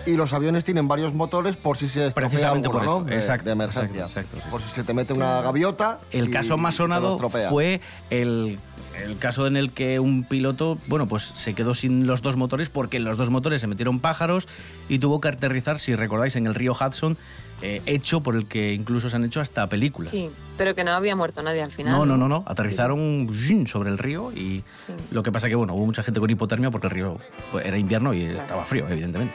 Y 0.05 0.15
los 0.15 0.31
aviones 0.31 0.63
tienen 0.63 0.87
varios 0.87 1.13
motores 1.13 1.57
por 1.57 1.75
si 1.75 1.89
se 1.89 2.07
estropea 2.07 2.29
Precisamente 2.29 2.67
alguno, 2.69 2.79
por 2.85 2.87
eso. 2.89 2.99
¿no? 3.01 3.05
De- 3.07 3.15
Exacto, 3.15 3.45
de 3.45 3.51
emergencia. 3.51 4.03
exacto, 4.05 4.19
exacto, 4.21 4.37
sí, 4.41 4.49
por 4.49 4.61
si 4.61 4.69
se 4.69 4.83
te 4.85 4.93
mete 4.93 5.11
una 5.11 5.41
gaviota. 5.41 5.99
El 6.11 6.29
y- 6.29 6.31
caso 6.31 6.55
más 6.55 6.75
sonado 6.75 7.17
fue 7.49 7.81
el, 8.09 8.57
el 9.03 9.17
caso 9.17 9.47
en 9.47 9.57
el 9.57 9.71
que 9.71 9.99
un 9.99 10.23
piloto, 10.23 10.77
bueno, 10.87 11.07
pues 11.07 11.23
se 11.23 11.53
quedó 11.53 11.73
sin 11.73 12.07
los 12.07 12.21
dos 12.21 12.35
motores 12.35 12.69
porque 12.69 12.97
en 12.97 13.03
los 13.03 13.17
dos 13.17 13.29
motores 13.29 13.61
se 13.61 13.67
metieron 13.67 13.99
pájaros 13.99 14.47
y 14.89 14.99
tuvo 14.99 15.21
que 15.21 15.29
aterrizar, 15.29 15.79
si 15.79 15.95
recordáis, 15.95 16.35
en 16.35 16.47
el 16.47 16.55
río 16.55 16.73
Hudson, 16.73 17.17
eh, 17.61 17.81
hecho 17.85 18.21
por 18.21 18.35
el 18.35 18.45
que 18.45 18.73
incluso 18.73 19.09
se 19.09 19.15
han 19.15 19.25
hecho 19.25 19.41
hasta 19.41 19.67
películas. 19.67 20.11
Sí, 20.11 20.29
pero 20.57 20.75
que 20.75 20.83
no 20.83 20.91
había 20.91 21.15
muerto 21.15 21.41
nadie 21.41 21.63
al 21.63 21.71
final. 21.71 21.93
No, 21.93 22.05
no, 22.05 22.17
no, 22.17 22.27
no. 22.27 22.43
Aterrizaron 22.45 23.27
sobre 23.65 23.89
el 23.89 23.97
río 23.97 24.31
y 24.31 24.63
Sí. 24.77 24.93
lo 25.11 25.23
que 25.23 25.31
pasa 25.31 25.49
que, 25.49 25.55
bueno, 25.55 25.73
hubo 25.73 25.85
mucha 25.85 26.03
gente 26.03 26.19
con 26.19 26.29
hipotermia 26.29 26.71
porque 26.71 26.87
el 26.87 26.91
río 26.91 27.17
pues, 27.51 27.65
era 27.65 27.77
invierno 27.77 28.13
y 28.13 28.23
estaba 28.25 28.65
frío, 28.65 28.87
evidentemente. 28.89 29.33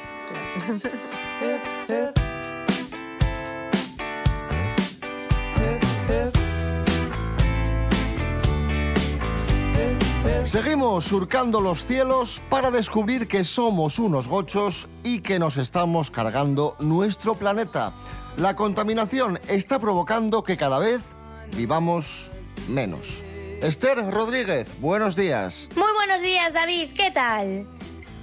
Seguimos 10.45 11.05
surcando 11.05 11.61
los 11.61 11.87
cielos 11.87 12.43
para 12.51 12.73
descubrir 12.73 13.29
que 13.29 13.45
somos 13.45 14.01
unos 14.01 14.27
gochos 14.27 14.89
y 15.05 15.21
que 15.21 15.39
nos 15.39 15.57
estamos 15.57 16.11
cargando 16.11 16.77
nuestro 16.81 17.37
planeta. 17.37 17.95
La 18.37 18.57
contaminación 18.57 19.39
está 19.49 19.79
provocando 19.79 20.43
que 20.43 20.57
cada 20.57 20.81
vez 20.81 21.15
vivamos 21.57 22.33
menos. 22.69 23.23
Esther 23.63 23.99
Rodríguez, 24.11 24.69
buenos 24.81 25.15
días. 25.15 25.69
Muy 25.77 25.93
buenos 25.95 26.21
días, 26.21 26.53
David. 26.53 26.91
¿Qué 26.97 27.13
tal? 27.13 27.65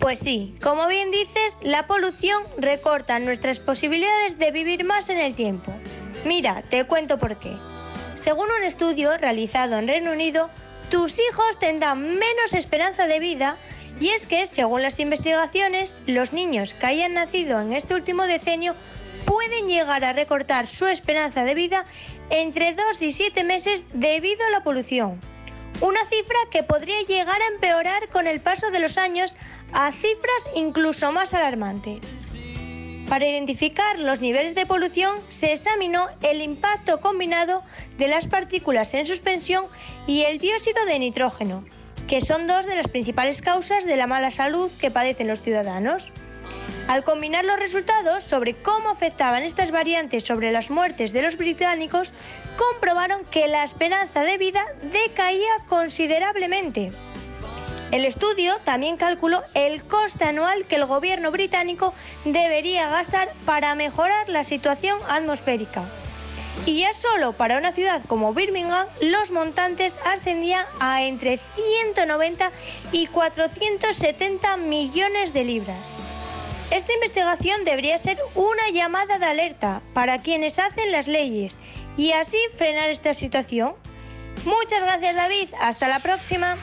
Pues 0.01 0.19
sí, 0.19 0.53
como 0.61 0.87
bien 0.87 1.11
dices, 1.11 1.57
la 1.61 1.87
polución 1.87 2.43
recorta 2.57 3.17
nuestras 3.19 3.61
posibilidades 3.61 4.37
de 4.37 4.51
vivir 4.51 4.83
más 4.83 5.09
en 5.09 5.19
el 5.19 5.35
tiempo. 5.35 5.73
Mira, 6.25 6.63
te 6.63 6.85
cuento 6.85 7.17
por 7.17 7.39
qué. 7.39 7.57
Según 8.15 8.49
un 8.51 8.63
estudio 8.65 9.17
realizado 9.17 9.77
en 9.77 9.87
Reino 9.87 10.11
Unido, 10.11 10.49
tus 10.89 11.19
hijos 11.19 11.59
tendrán 11.59 12.17
menos 12.17 12.53
esperanza 12.53 13.07
de 13.07 13.19
vida 13.19 13.57
y 13.99 14.09
es 14.09 14.25
que, 14.25 14.45
según 14.45 14.81
las 14.81 14.99
investigaciones, 14.99 15.95
los 16.07 16.33
niños 16.33 16.73
que 16.73 16.85
hayan 16.87 17.13
nacido 17.13 17.59
en 17.61 17.73
este 17.73 17.93
último 17.93 18.25
decenio 18.25 18.75
pueden 19.25 19.67
llegar 19.67 20.03
a 20.03 20.13
recortar 20.13 20.67
su 20.67 20.87
esperanza 20.87 21.43
de 21.43 21.53
vida 21.53 21.85
entre 22.29 22.73
2 22.73 23.01
y 23.01 23.11
7 23.11 23.43
meses 23.43 23.83
debido 23.93 24.45
a 24.47 24.49
la 24.49 24.63
polución. 24.63 25.19
Una 25.81 26.03
cifra 26.05 26.37
que 26.49 26.63
podría 26.63 27.01
llegar 27.03 27.41
a 27.41 27.47
empeorar 27.47 28.09
con 28.09 28.27
el 28.27 28.41
paso 28.41 28.71
de 28.71 28.79
los 28.79 28.97
años 28.97 29.35
a 29.71 29.91
cifras 29.91 30.49
incluso 30.55 31.11
más 31.11 31.33
alarmantes. 31.33 31.99
Para 33.09 33.27
identificar 33.27 33.97
los 33.97 34.21
niveles 34.21 34.53
de 34.53 34.67
polución 34.67 35.15
se 35.29 35.51
examinó 35.53 36.09
el 36.21 36.43
impacto 36.43 36.99
combinado 36.99 37.63
de 37.97 38.07
las 38.07 38.27
partículas 38.27 38.93
en 38.93 39.07
suspensión 39.07 39.65
y 40.05 40.21
el 40.21 40.37
dióxido 40.37 40.85
de 40.85 40.99
nitrógeno, 40.99 41.65
que 42.07 42.21
son 42.21 42.45
dos 42.45 42.67
de 42.67 42.75
las 42.75 42.87
principales 42.87 43.41
causas 43.41 43.85
de 43.85 43.97
la 43.97 44.05
mala 44.05 44.29
salud 44.29 44.69
que 44.79 44.91
padecen 44.91 45.27
los 45.27 45.41
ciudadanos. 45.41 46.11
Al 46.87 47.03
combinar 47.03 47.45
los 47.45 47.57
resultados 47.57 48.23
sobre 48.23 48.53
cómo 48.61 48.89
afectaban 48.89 49.41
estas 49.41 49.71
variantes 49.71 50.23
sobre 50.23 50.51
las 50.51 50.69
muertes 50.69 51.11
de 51.11 51.23
los 51.23 51.35
británicos, 51.35 52.13
comprobaron 52.57 53.25
que 53.25 53.47
la 53.47 53.63
esperanza 53.63 54.21
de 54.21 54.37
vida 54.37 54.65
decaía 54.83 55.49
considerablemente. 55.67 56.93
El 57.91 58.05
estudio 58.05 58.55
también 58.65 58.97
calculó 58.97 59.41
el 59.55 59.83
coste 59.83 60.25
anual 60.25 60.65
que 60.65 60.75
el 60.75 60.85
gobierno 60.85 61.31
británico 61.31 61.93
debería 62.23 62.87
gastar 62.87 63.29
para 63.45 63.73
mejorar 63.73 64.29
la 64.29 64.43
situación 64.43 64.99
atmosférica. 65.07 65.83
Y 66.67 66.81
ya 66.81 66.93
solo 66.93 67.33
para 67.33 67.57
una 67.57 67.71
ciudad 67.71 68.01
como 68.07 68.33
Birmingham, 68.33 68.85
los 69.01 69.31
montantes 69.31 69.97
ascendían 70.05 70.65
a 70.79 71.03
entre 71.03 71.39
190 71.55 72.51
y 72.91 73.07
470 73.07 74.57
millones 74.57 75.33
de 75.33 75.43
libras. 75.45 75.87
Esta 76.69 76.93
investigación 76.93 77.63
debería 77.63 77.97
ser 77.97 78.19
una 78.35 78.69
llamada 78.71 79.17
de 79.17 79.25
alerta 79.25 79.81
para 79.95 80.19
quienes 80.19 80.59
hacen 80.59 80.91
las 80.91 81.07
leyes 81.07 81.57
y 81.97 82.11
así 82.11 82.37
frenar 82.55 82.91
esta 82.91 83.15
situación. 83.15 83.73
Muchas 84.45 84.83
gracias 84.83 85.15
David, 85.15 85.49
hasta 85.59 85.87
la 85.87 85.99
próxima. 85.99 86.55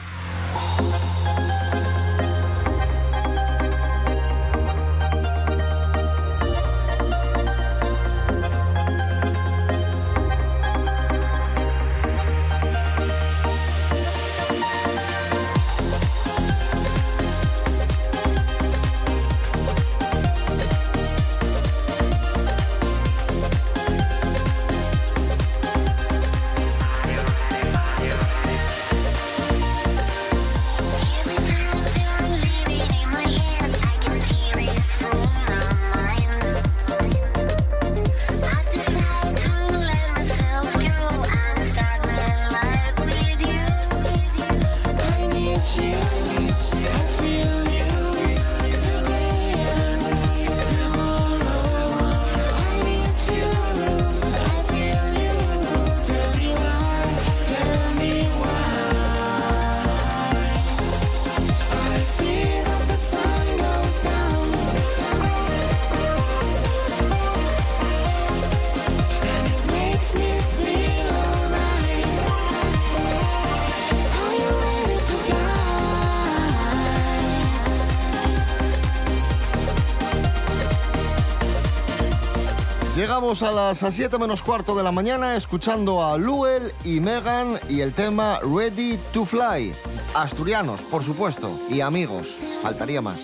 A 83.27 83.51
las 83.51 83.79
7 83.79 84.17
menos 84.19 84.41
cuarto 84.41 84.73
de 84.73 84.83
la 84.83 84.93
mañana 84.93 85.35
escuchando 85.35 86.01
a 86.01 86.17
Luel 86.17 86.71
y 86.85 87.01
Megan 87.01 87.59
y 87.67 87.81
el 87.81 87.93
tema 87.93 88.39
Ready 88.41 88.97
to 89.11 89.25
Fly. 89.25 89.75
Asturianos, 90.15 90.79
por 90.83 91.03
supuesto, 91.03 91.51
y 91.69 91.81
amigos, 91.81 92.37
faltaría 92.61 93.01
más. 93.01 93.23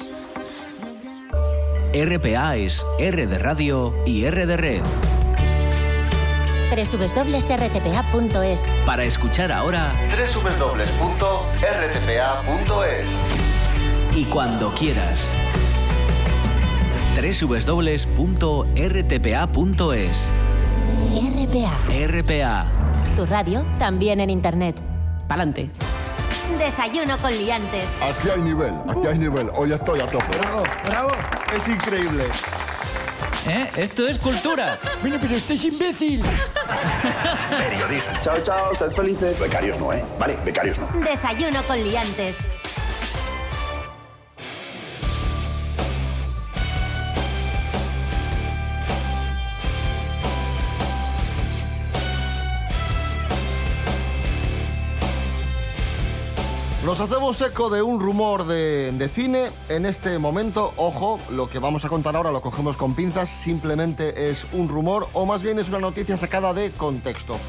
RPA 1.94 2.58
es 2.58 2.86
R 3.00 3.28
de 3.28 3.40
radio 3.40 3.94
y 4.06 4.26
R 4.26 4.46
de 4.46 4.58
red. 4.58 4.82
www.rtpa.es 6.92 8.66
Para 8.86 9.06
escuchar 9.06 9.54
ahora 9.54 9.94
www.rtpa.es 10.12 10.98
y 14.18 14.26
cuando 14.26 14.74
quieras. 14.74 15.32
www.rtpa.es 18.76 20.32
RPA, 21.14 22.08
RPA. 22.08 22.66
tu 23.16 23.26
radio 23.26 23.66
también 23.78 24.20
en 24.20 24.30
internet. 24.30 24.76
Pa'lante. 25.28 25.70
Desayuno 26.58 27.18
con 27.18 27.32
liantes. 27.32 28.00
Aquí 28.02 28.30
hay 28.30 28.42
nivel, 28.42 28.74
aquí 28.90 29.08
hay 29.08 29.18
nivel. 29.20 29.50
Hoy 29.56 29.72
estoy 29.74 30.00
a 30.02 30.08
tope. 30.08 30.38
Bravo, 30.40 30.64
bravo. 30.86 31.10
Es 31.56 31.68
increíble. 31.68 32.26
¿Eh? 33.48 33.70
Esto 33.78 34.08
es 34.08 34.18
cultura. 34.18 34.78
Bueno, 35.02 35.18
pero 35.22 35.36
usted 35.36 35.56
es 35.56 35.66
imbécil. 35.66 36.24
Periodismo. 37.50 38.14
Chao, 38.22 38.42
chao, 38.42 38.74
sed 38.74 38.92
felices. 38.92 39.38
Becarios 39.40 39.78
no, 39.80 39.92
¿eh? 39.92 40.04
Vale, 40.18 40.38
becarios 40.46 40.78
no. 40.80 40.88
Desayuno 41.04 41.62
con 41.68 41.78
liantes. 41.84 42.48
Nos 56.94 57.02
hacemos 57.02 57.42
eco 57.42 57.72
de 57.72 57.82
un 57.82 58.00
rumor 58.00 58.46
de, 58.46 58.92
de 58.92 59.10
cine. 59.10 59.50
En 59.68 59.88
este 59.88 60.20
momento, 60.20 60.76
ojo, 60.78 61.20
lo 61.32 61.50
que 61.50 61.58
vamos 61.58 61.84
a 61.86 61.90
contar 61.90 62.16
ahora 62.16 62.32
lo 62.32 62.40
cogemos 62.40 62.78
con 62.78 62.94
pinzas, 62.94 63.30
simplemente 63.30 64.30
es 64.30 64.46
un 64.54 64.70
rumor 64.70 65.08
o 65.14 65.26
más 65.26 65.42
bien 65.42 65.58
es 65.58 65.70
una 65.70 65.80
noticia 65.80 66.18
sacada 66.18 66.54
de 66.54 66.70
contexto. 66.70 67.40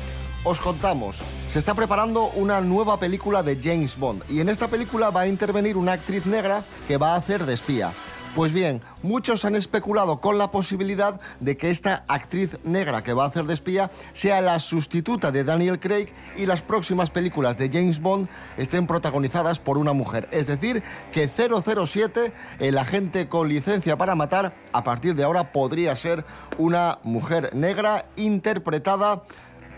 Os 0.45 0.63
contamos, 0.63 1.21
se 1.47 1.59
está 1.59 1.75
preparando 1.75 2.25
una 2.37 2.63
nueva 2.63 2.99
película 2.99 3.43
de 3.43 3.61
James 3.63 3.99
Bond 3.99 4.23
y 4.31 4.41
en 4.41 4.49
esta 4.49 4.69
película 4.69 5.11
va 5.11 5.21
a 5.21 5.27
intervenir 5.29 5.77
una 5.77 5.93
actriz 5.93 6.25
negra 6.25 6.65
que 6.89 6.97
va 6.97 7.13
a 7.13 7.17
hacer 7.17 7.45
de 7.45 7.53
espía. 7.53 7.93
Pues 8.35 8.53
bien, 8.53 8.83
muchos 9.05 9.45
han 9.45 9.55
especulado 9.55 10.21
con 10.21 10.39
la 10.39 10.51
posibilidad 10.51 11.21
de 11.39 11.57
que 11.57 11.71
esta 11.71 12.05
actriz 12.09 12.59
negra 12.65 13.05
que 13.05 13.13
va 13.13 13.23
a 13.23 13.29
hacer 13.29 13.45
de 13.45 13.55
espía 13.55 13.93
sea 14.13 14.41
la 14.41 14.59
sustituta 14.59 15.31
de 15.31 15.45
Daniel 15.45 15.79
Craig 15.79 16.09
y 16.37 16.47
las 16.47 16.61
próximas 16.61 17.11
películas 17.11 17.57
de 17.59 17.71
James 17.73 18.01
Bond 18.01 18.29
estén 18.57 18.89
protagonizadas 18.89 19.61
por 19.61 19.79
una 19.79 19.93
mujer. 19.93 20.29
Es 20.33 20.49
decir, 20.49 20.83
que 21.13 21.29
007, 21.29 22.33
el 22.59 22.77
agente 22.77 23.29
con 23.29 23.49
licencia 23.49 23.97
para 23.97 24.17
matar, 24.17 24.57
a 24.73 24.83
partir 24.83 25.15
de 25.15 25.23
ahora 25.23 25.53
podría 25.53 25.95
ser 25.95 26.25
una 26.59 26.99
mujer 27.05 27.55
negra 27.55 28.07
interpretada 28.17 29.23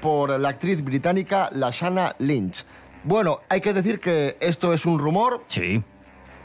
por 0.00 0.30
la 0.40 0.48
actriz 0.48 0.82
británica 0.82 1.50
Lashana 1.52 2.16
Lynch. 2.18 2.64
Bueno, 3.04 3.40
hay 3.50 3.60
que 3.60 3.74
decir 3.74 4.00
que 4.00 4.38
esto 4.40 4.72
es 4.72 4.86
un 4.86 4.98
rumor. 4.98 5.44
Sí. 5.46 5.84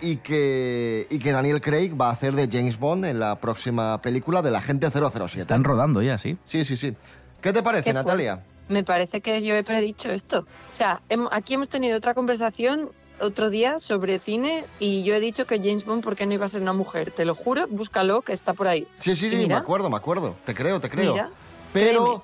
Y 0.02 0.18
que, 0.18 1.06
y 1.10 1.20
que 1.20 1.32
Daniel 1.32 1.62
Craig 1.62 1.94
va 2.00 2.10
a 2.10 2.12
hacer 2.12 2.34
de 2.34 2.48
James 2.52 2.80
Bond 2.80 3.06
en 3.06 3.20
la 3.20 3.36
próxima 3.40 4.02
película 4.02 4.42
del 4.42 4.56
agente 4.56 4.90
007. 4.90 5.40
Están 5.42 5.64
rodando 5.64 6.02
ya, 6.02 6.18
sí. 6.18 6.38
Sí, 6.44 6.66
sí, 6.66 6.76
sí. 6.76 6.96
¿Qué 7.40 7.54
te 7.54 7.62
parece, 7.62 7.86
Qué 7.86 7.94
Natalia? 7.94 8.44
Me 8.68 8.84
parece 8.84 9.22
que 9.22 9.42
yo 9.44 9.54
he 9.56 9.64
predicho 9.64 10.10
esto. 10.10 10.40
O 10.74 10.76
sea, 10.76 11.02
hem- 11.10 11.28
aquí 11.32 11.54
hemos 11.54 11.70
tenido 11.70 11.98
otra 11.98 12.14
conversación 12.14 12.90
otro 13.20 13.52
día 13.52 13.80
sobre 13.80 14.18
cine 14.20 14.64
y 14.80 15.04
yo 15.04 15.14
he 15.14 15.20
dicho 15.20 15.46
que 15.46 15.60
James 15.60 15.86
Bond, 15.86 16.04
¿por 16.04 16.16
qué 16.16 16.26
no 16.26 16.34
iba 16.34 16.46
a 16.46 16.50
ser 16.50 16.62
una 16.64 16.74
mujer? 16.74 17.12
Te 17.12 17.24
lo 17.26 17.36
juro, 17.36 17.68
búscalo, 17.68 18.22
que 18.24 18.34
está 18.34 18.54
por 18.56 18.68
ahí. 18.68 18.88
Sí, 18.98 19.16
sí, 19.16 19.30
sí, 19.30 19.36
mira, 19.36 19.58
me 19.58 19.62
acuerdo, 19.62 19.90
me 19.92 19.98
acuerdo. 19.98 20.36
Te 20.46 20.56
creo, 20.56 20.80
te 20.82 20.90
creo. 20.90 21.12
Mira, 21.14 21.30
Pero, 21.74 22.24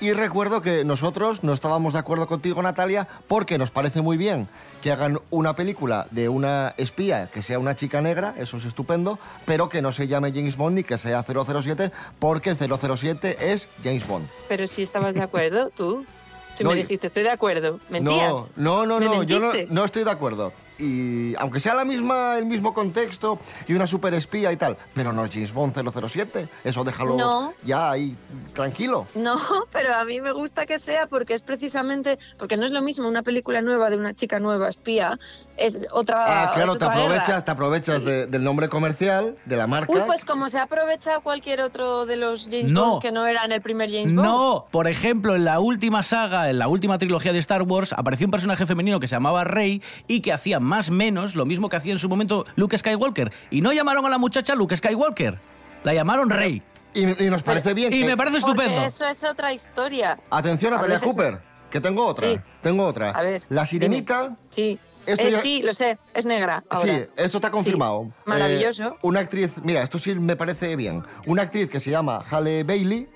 y 0.00 0.12
recuerdo 0.12 0.62
que 0.62 0.84
nosotros 0.84 1.42
no 1.42 1.52
estábamos 1.52 1.92
de 1.92 1.98
acuerdo 1.98 2.26
contigo, 2.26 2.62
Natalia, 2.62 3.06
porque 3.28 3.58
nos 3.58 3.70
parece 3.70 4.00
muy 4.00 4.16
bien 4.16 4.48
que 4.80 4.90
hagan 4.90 5.20
una 5.30 5.54
película 5.54 6.06
de 6.10 6.28
una 6.28 6.74
espía 6.76 7.28
que 7.32 7.42
sea 7.42 7.58
una 7.58 7.76
chica 7.76 8.00
negra, 8.00 8.34
eso 8.38 8.56
es 8.56 8.64
estupendo, 8.64 9.18
pero 9.44 9.68
que 9.68 9.82
no 9.82 9.92
se 9.92 10.06
llame 10.08 10.32
James 10.32 10.56
Bond 10.56 10.76
ni 10.76 10.84
que 10.84 10.98
sea 10.98 11.22
007, 11.22 11.92
porque 12.18 12.54
007 12.54 13.52
es 13.52 13.68
James 13.82 14.06
Bond. 14.06 14.28
Pero 14.48 14.66
si 14.66 14.82
estabas 14.82 15.14
de 15.14 15.22
acuerdo, 15.22 15.70
tú. 15.70 16.06
Si 16.54 16.64
No, 16.64 16.70
me 16.70 16.76
dijiste, 16.76 17.08
estoy 17.08 17.22
de 17.22 17.30
acuerdo. 17.30 17.80
¿Mentías? 17.90 18.52
No, 18.56 18.86
no, 18.86 18.98
no, 18.98 19.00
¿Me 19.00 19.06
no, 19.06 19.22
yo 19.24 19.38
no, 19.38 19.52
no 19.68 19.84
estoy 19.84 20.04
de 20.04 20.10
acuerdo. 20.10 20.52
Y 20.78 21.34
aunque 21.36 21.58
sea 21.60 21.74
la 21.74 21.84
misma, 21.84 22.36
el 22.38 22.46
mismo 22.46 22.74
contexto 22.74 23.38
y 23.66 23.72
una 23.74 23.86
superespía 23.86 24.52
y 24.52 24.56
tal, 24.56 24.76
pero 24.94 25.12
no 25.12 25.24
es 25.24 25.30
James 25.30 25.52
Bond 25.52 25.72
007, 25.74 26.48
eso 26.64 26.84
déjalo 26.84 27.16
No. 27.16 27.54
ya 27.64 27.90
ahí 27.92 28.16
tranquilo. 28.52 29.06
No, 29.14 29.36
pero 29.72 29.94
a 29.94 30.04
mí 30.04 30.20
me 30.20 30.32
gusta 30.32 30.66
que 30.66 30.78
sea 30.78 31.06
porque 31.06 31.34
es 31.34 31.42
precisamente, 31.42 32.18
porque 32.38 32.56
no 32.56 32.66
es 32.66 32.72
lo 32.72 32.82
mismo 32.82 33.08
una 33.08 33.22
película 33.22 33.60
nueva 33.62 33.90
de 33.90 33.96
una 33.96 34.14
chica 34.14 34.38
nueva 34.38 34.68
espía, 34.68 35.18
es 35.56 35.86
otra. 35.92 36.24
Ah, 36.44 36.52
claro, 36.54 36.76
te 36.76 36.84
aprovechas, 36.84 37.26
guerra. 37.28 37.44
te 37.44 37.50
aprovechas 37.50 38.04
de- 38.04 38.26
del 38.26 38.44
nombre 38.44 38.68
comercial, 38.68 39.36
de 39.46 39.56
la 39.56 39.66
marca. 39.66 39.92
Uy, 39.92 40.00
pues 40.06 40.24
como 40.24 40.48
se 40.48 40.58
ha 40.58 40.62
aprovechado 40.64 41.22
cualquier 41.22 41.60
otro 41.62 42.04
de 42.06 42.16
los 42.16 42.44
James 42.44 42.70
No. 42.70 42.90
Bond 42.90 43.02
que 43.02 43.12
no 43.12 43.26
era 43.26 43.44
en 43.44 43.52
el 43.52 43.62
primer 43.62 43.90
James 43.90 44.14
Bond. 44.14 44.26
No, 44.26 44.66
por 44.70 44.88
ejemplo, 44.88 45.34
en 45.36 45.44
la 45.44 45.60
última 45.60 46.02
saga, 46.02 46.50
en 46.50 46.58
la 46.58 46.68
última 46.68 46.98
trilogía 46.98 47.32
de 47.32 47.38
Star 47.38 47.62
Wars, 47.62 47.92
apareció 47.94 48.26
un 48.26 48.30
personaje 48.30 48.66
femenino 48.66 49.00
que 49.00 49.06
se 49.06 49.14
llamaba 49.16 49.44
Rey 49.44 49.82
y 50.06 50.20
que 50.20 50.32
hacía 50.32 50.60
más 50.66 50.90
o 50.90 50.92
menos 50.92 51.34
lo 51.34 51.46
mismo 51.46 51.68
que 51.70 51.76
hacía 51.76 51.92
en 51.92 51.98
su 51.98 52.08
momento 52.08 52.44
Luke 52.56 52.76
Skywalker. 52.76 53.32
Y 53.50 53.60
no 53.62 53.72
llamaron 53.72 54.04
a 54.04 54.10
la 54.10 54.18
muchacha 54.18 54.54
Luke 54.54 54.76
Skywalker, 54.76 55.38
la 55.84 55.94
llamaron 55.94 56.28
Rey. 56.28 56.62
Y, 56.94 57.24
y 57.24 57.30
nos 57.30 57.42
parece 57.42 57.72
bien. 57.74 57.92
Y 57.92 58.00
que- 58.00 58.06
me 58.06 58.16
parece 58.16 58.38
estupendo. 58.38 58.72
Porque 58.74 58.86
eso 58.86 59.06
es 59.06 59.24
otra 59.24 59.52
historia. 59.52 60.18
Atención, 60.30 60.72
A 60.72 60.76
Natalia 60.76 60.96
veces- 60.98 61.08
Cooper, 61.14 61.40
que 61.70 61.80
tengo 61.80 62.04
otra. 62.06 62.28
Sí. 62.28 62.38
Tengo 62.62 62.84
otra. 62.86 63.10
A 63.10 63.22
ver, 63.22 63.42
La 63.48 63.64
sirenita. 63.66 64.36
Sí. 64.50 64.78
Esto 65.06 65.22
Eh, 65.24 65.30
ya- 65.30 65.38
Sí, 65.40 65.62
lo 65.62 65.72
sé, 65.72 65.98
es 66.14 66.26
negra. 66.26 66.64
ahora. 66.68 66.92
Sí, 66.94 67.04
esto 67.16 67.38
está 67.38 67.48
confirmado. 67.52 68.06
Sí, 68.06 68.22
Maravilloso. 68.24 68.84
Eh, 68.88 68.98
una 69.02 69.20
actriz, 69.20 69.52
mira, 69.62 69.82
esto 69.82 70.00
sí 70.00 70.12
me 70.16 70.34
parece 70.34 70.74
bien. 70.74 71.04
Una 71.26 71.42
actriz 71.42 71.68
que 71.68 71.78
se 71.78 71.90
llama 71.92 72.24
Halle 72.28 72.64
Bailey 72.64 73.06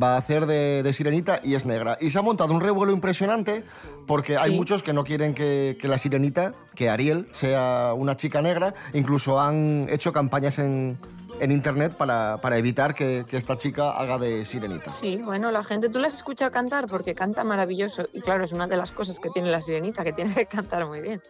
va 0.00 0.14
a 0.14 0.18
hacer 0.18 0.46
de, 0.46 0.82
de 0.82 0.92
sirenita 0.92 1.40
y 1.42 1.54
es 1.54 1.66
negra. 1.66 1.96
Y 2.00 2.10
se 2.10 2.18
ha 2.18 2.22
montado 2.22 2.52
un 2.52 2.60
revuelo 2.60 2.92
impresionante 2.92 3.64
porque 4.06 4.36
hay 4.36 4.50
Sí. 4.52 4.56
muchos 4.56 4.82
que 4.82 4.92
no 4.92 5.04
quieren 5.04 5.34
que, 5.34 5.76
que 5.80 5.88
la 5.88 5.98
sirenita, 5.98 6.54
que 6.74 6.90
Ariel, 6.90 7.28
sea 7.32 7.92
una 7.96 8.16
chica 8.16 8.42
negra. 8.42 8.74
Incluso 8.92 9.40
han 9.40 9.86
hecho 9.90 10.12
campañas 10.12 10.58
en, 10.58 10.98
en 11.40 11.50
internet 11.50 11.94
para, 11.96 12.40
para 12.40 12.58
evitar 12.58 12.94
que, 12.94 13.24
que 13.28 13.36
esta 13.36 13.56
chica 13.56 13.90
haga 13.92 14.18
de 14.18 14.44
sirenita. 14.44 14.90
Sí, 14.90 15.16
bueno, 15.24 15.50
la 15.50 15.62
gente, 15.64 15.88
tú 15.88 15.98
la 15.98 16.08
has 16.08 16.14
escuchado 16.16 16.50
cantar 16.50 16.86
porque 16.86 17.14
canta 17.14 17.44
maravilloso. 17.44 18.08
Y 18.12 18.20
claro, 18.20 18.44
es 18.44 18.52
una 18.52 18.66
de 18.66 18.76
las 18.76 18.92
cosas 18.92 19.20
que 19.20 19.30
tiene 19.30 19.50
la 19.50 19.60
sirenita, 19.60 20.04
que 20.04 20.12
tiene 20.12 20.34
que 20.34 20.46
cantar 20.46 20.86
muy 20.86 21.00
bien. 21.00 21.22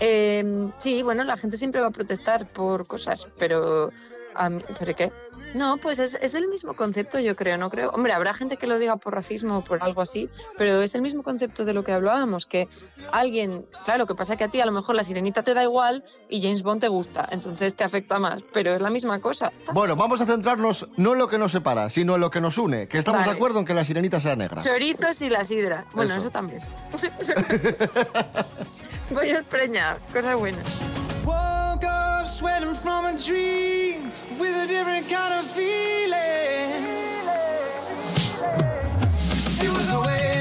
Eh, 0.00 0.70
sí, 0.78 1.02
bueno, 1.02 1.24
la 1.24 1.36
gente 1.36 1.56
siempre 1.56 1.80
va 1.80 1.88
a 1.88 1.90
protestar 1.92 2.46
por 2.52 2.86
cosas, 2.86 3.28
pero. 3.38 3.90
a 4.34 4.48
mí- 4.50 4.64
¿Pero 4.78 4.96
qué? 4.96 5.12
No, 5.54 5.76
pues 5.76 5.98
es, 5.98 6.18
es 6.20 6.34
el 6.34 6.48
mismo 6.48 6.74
concepto, 6.74 7.18
yo 7.20 7.36
creo, 7.36 7.58
no 7.58 7.70
creo. 7.70 7.90
Hombre, 7.90 8.12
habrá 8.12 8.34
gente 8.34 8.56
que 8.56 8.66
lo 8.66 8.78
diga 8.78 8.96
por 8.96 9.14
racismo 9.14 9.58
o 9.58 9.64
por 9.64 9.82
algo 9.82 10.00
así, 10.00 10.28
pero 10.56 10.80
es 10.82 10.94
el 10.94 11.02
mismo 11.02 11.22
concepto 11.22 11.64
de 11.64 11.74
lo 11.74 11.84
que 11.84 11.92
hablábamos, 11.92 12.46
que 12.46 12.68
alguien, 13.12 13.66
claro, 13.84 14.00
lo 14.00 14.06
que 14.06 14.14
pasa 14.14 14.36
que 14.36 14.44
a 14.44 14.48
ti 14.48 14.60
a 14.60 14.66
lo 14.66 14.72
mejor 14.72 14.94
la 14.94 15.04
sirenita 15.04 15.42
te 15.42 15.54
da 15.54 15.62
igual 15.62 16.04
y 16.28 16.42
James 16.42 16.62
Bond 16.62 16.80
te 16.80 16.88
gusta, 16.88 17.28
entonces 17.30 17.74
te 17.74 17.84
afecta 17.84 18.18
más, 18.18 18.42
pero 18.52 18.74
es 18.74 18.80
la 18.80 18.90
misma 18.90 19.20
cosa. 19.20 19.52
Bueno, 19.72 19.96
vamos 19.96 20.20
a 20.20 20.26
centrarnos 20.26 20.88
no 20.96 21.12
en 21.12 21.18
lo 21.18 21.28
que 21.28 21.38
nos 21.38 21.52
separa, 21.52 21.90
sino 21.90 22.14
en 22.14 22.20
lo 22.20 22.30
que 22.30 22.40
nos 22.40 22.58
une, 22.58 22.88
que 22.88 22.98
estamos 22.98 23.20
Vale. 23.20 23.32
de 23.32 23.36
acuerdo 23.36 23.58
en 23.58 23.64
que 23.64 23.74
la 23.74 23.84
sirenita 23.84 24.20
sea 24.20 24.36
negra. 24.36 24.60
Chorizos 24.62 25.20
y 25.22 25.30
la 25.30 25.44
sidra. 25.44 25.86
Bueno, 25.92 26.12
Eso. 26.12 26.20
eso, 26.22 26.30
también. 26.30 26.60
Pollos 29.14 29.44
preñados, 29.50 30.02
cosas 30.12 30.38
buenas. 30.38 30.64
Woke 34.42 34.50
up 34.50 34.54
sweating 34.54 34.56
from 34.56 34.56
a 34.56 34.56
dream 34.56 34.56
with 34.56 34.56
a 34.56 34.66
different 34.66 35.08
kind 35.08 35.34
of 35.34 35.46
feeling. 35.46 36.22
It 39.60 39.70
was 39.70 39.92
always 39.92 40.32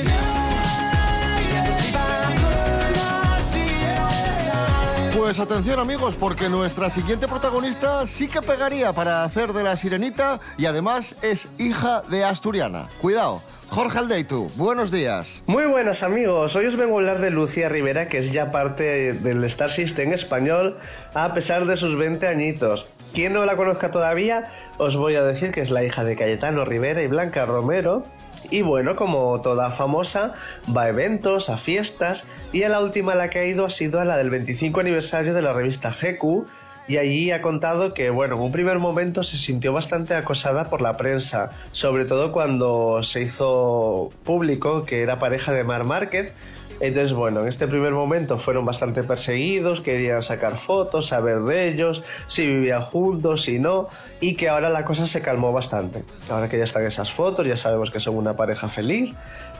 Pues 5.15 5.39
atención 5.39 5.79
amigos, 5.79 6.15
porque 6.15 6.49
nuestra 6.49 6.89
siguiente 6.89 7.27
protagonista 7.27 8.05
sí 8.05 8.27
que 8.27 8.41
pegaría 8.41 8.91
para 8.91 9.23
hacer 9.23 9.53
de 9.53 9.63
la 9.63 9.77
sirenita 9.77 10.39
y 10.57 10.65
además 10.65 11.15
es 11.21 11.47
hija 11.57 12.01
de 12.09 12.25
asturiana. 12.25 12.89
Cuidado, 12.99 13.41
Jorge 13.69 13.99
Aldeitu, 13.99 14.49
buenos 14.55 14.91
días. 14.91 15.41
Muy 15.45 15.65
buenas 15.67 16.03
amigos, 16.03 16.55
hoy 16.57 16.65
os 16.65 16.75
vengo 16.75 16.95
a 16.95 16.99
hablar 16.99 17.19
de 17.19 17.29
Lucía 17.29 17.69
Rivera, 17.69 18.09
que 18.09 18.17
es 18.17 18.33
ya 18.33 18.51
parte 18.51 19.13
del 19.13 19.43
Star 19.45 19.69
System 19.69 20.11
español 20.11 20.77
a 21.13 21.33
pesar 21.33 21.65
de 21.65 21.77
sus 21.77 21.95
20 21.95 22.27
añitos. 22.27 22.87
Quien 23.13 23.33
no 23.33 23.45
la 23.45 23.57
conozca 23.57 23.91
todavía, 23.91 24.49
os 24.77 24.95
voy 24.95 25.15
a 25.15 25.23
decir 25.23 25.51
que 25.51 25.61
es 25.61 25.69
la 25.69 25.83
hija 25.83 26.03
de 26.03 26.15
Cayetano 26.15 26.63
Rivera 26.63 27.01
y 27.01 27.07
Blanca 27.07 27.45
Romero. 27.45 28.05
Y 28.49 28.61
bueno, 28.61 28.95
como 28.95 29.39
toda 29.41 29.69
famosa, 29.69 30.33
va 30.75 30.83
a 30.83 30.89
eventos, 30.89 31.49
a 31.49 31.57
fiestas, 31.57 32.25
y 32.53 32.63
a 32.63 32.69
la 32.69 32.79
última 32.79 33.11
a 33.11 33.15
la 33.15 33.29
que 33.29 33.39
ha 33.39 33.45
ido 33.45 33.65
ha 33.65 33.69
sido 33.69 33.99
a 33.99 34.05
la 34.05 34.17
del 34.17 34.29
25 34.29 34.79
aniversario 34.79 35.33
de 35.33 35.41
la 35.41 35.53
revista 35.53 35.91
GQ, 35.91 36.47
y 36.87 36.97
allí 36.97 37.31
ha 37.31 37.41
contado 37.41 37.93
que, 37.93 38.09
bueno, 38.09 38.35
en 38.35 38.41
un 38.41 38.51
primer 38.51 38.79
momento 38.79 39.23
se 39.23 39.37
sintió 39.37 39.71
bastante 39.71 40.15
acosada 40.15 40.69
por 40.69 40.81
la 40.81 40.97
prensa, 40.97 41.51
sobre 41.71 42.05
todo 42.05 42.31
cuando 42.31 43.03
se 43.03 43.21
hizo 43.21 44.09
público 44.23 44.85
que 44.85 45.01
era 45.01 45.19
pareja 45.19 45.51
de 45.53 45.63
Mar 45.63 45.83
Márquez. 45.83 46.33
Entonces, 46.81 47.13
bueno, 47.13 47.41
en 47.41 47.47
este 47.47 47.67
primer 47.67 47.93
momento 47.93 48.39
fueron 48.39 48.65
bastante 48.65 49.03
perseguidos, 49.03 49.81
querían 49.81 50.23
sacar 50.23 50.57
fotos, 50.57 51.05
saber 51.05 51.39
de 51.41 51.69
ellos, 51.69 52.03
si 52.25 52.47
vivían 52.47 52.81
juntos, 52.81 53.43
si 53.43 53.59
no, 53.59 53.87
y 54.19 54.33
que 54.33 54.49
ahora 54.49 54.69
la 54.69 54.83
cosa 54.83 55.05
se 55.05 55.21
calmó 55.21 55.53
bastante. 55.53 56.03
Ahora 56.31 56.49
que 56.49 56.57
ya 56.57 56.63
están 56.63 56.83
esas 56.83 57.11
fotos, 57.13 57.45
ya 57.45 57.55
sabemos 57.55 57.91
que 57.91 57.99
son 57.99 58.15
una 58.15 58.35
pareja 58.35 58.67
feliz, 58.67 59.13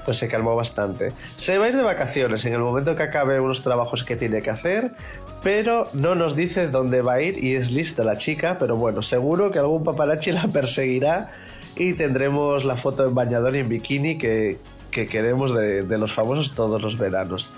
pues 0.04 0.18
se 0.18 0.28
calmó 0.28 0.56
bastante. 0.56 1.14
Se 1.36 1.60
va 1.60 1.66
a 1.66 1.70
ir 1.70 1.78
de 1.78 1.84
vacaciones 1.84 2.44
en 2.46 2.54
el 2.54 2.60
momento 2.60 2.96
que 2.96 3.04
acabe 3.04 3.40
unos 3.40 3.62
trabajos 3.62 4.04
que 4.04 4.16
tiene 4.16 4.42
que 4.42 4.50
hacer, 4.50 4.92
pero 5.44 5.88
no 5.94 6.16
nos 6.16 6.36
dice 6.36 6.70
dónde 6.70 7.02
va 7.02 7.14
a 7.14 7.22
ir 7.22 7.44
y 7.44 7.56
es 7.56 7.70
lista 7.72 8.04
la 8.04 8.18
chica, 8.18 8.58
pero 8.60 8.78
bueno, 8.78 9.04
seguro 9.04 9.52
que 9.52 9.60
algún 9.60 9.84
paparazzi 9.84 10.32
la 10.32 10.48
perseguirá 10.48 11.32
y 11.76 11.94
tendremos 11.94 12.66
la 12.66 12.78
foto 12.78 13.06
en 13.08 13.14
bañador 13.14 13.56
y 13.56 13.60
en 13.60 13.70
bikini 13.70 14.18
que, 14.18 14.58
que 14.92 15.08
queremos 15.08 15.56
de, 15.56 15.98
los 15.98 16.14
famosos 16.14 16.54
todos 16.54 16.82
los 16.82 16.98
veranos. 16.98 17.50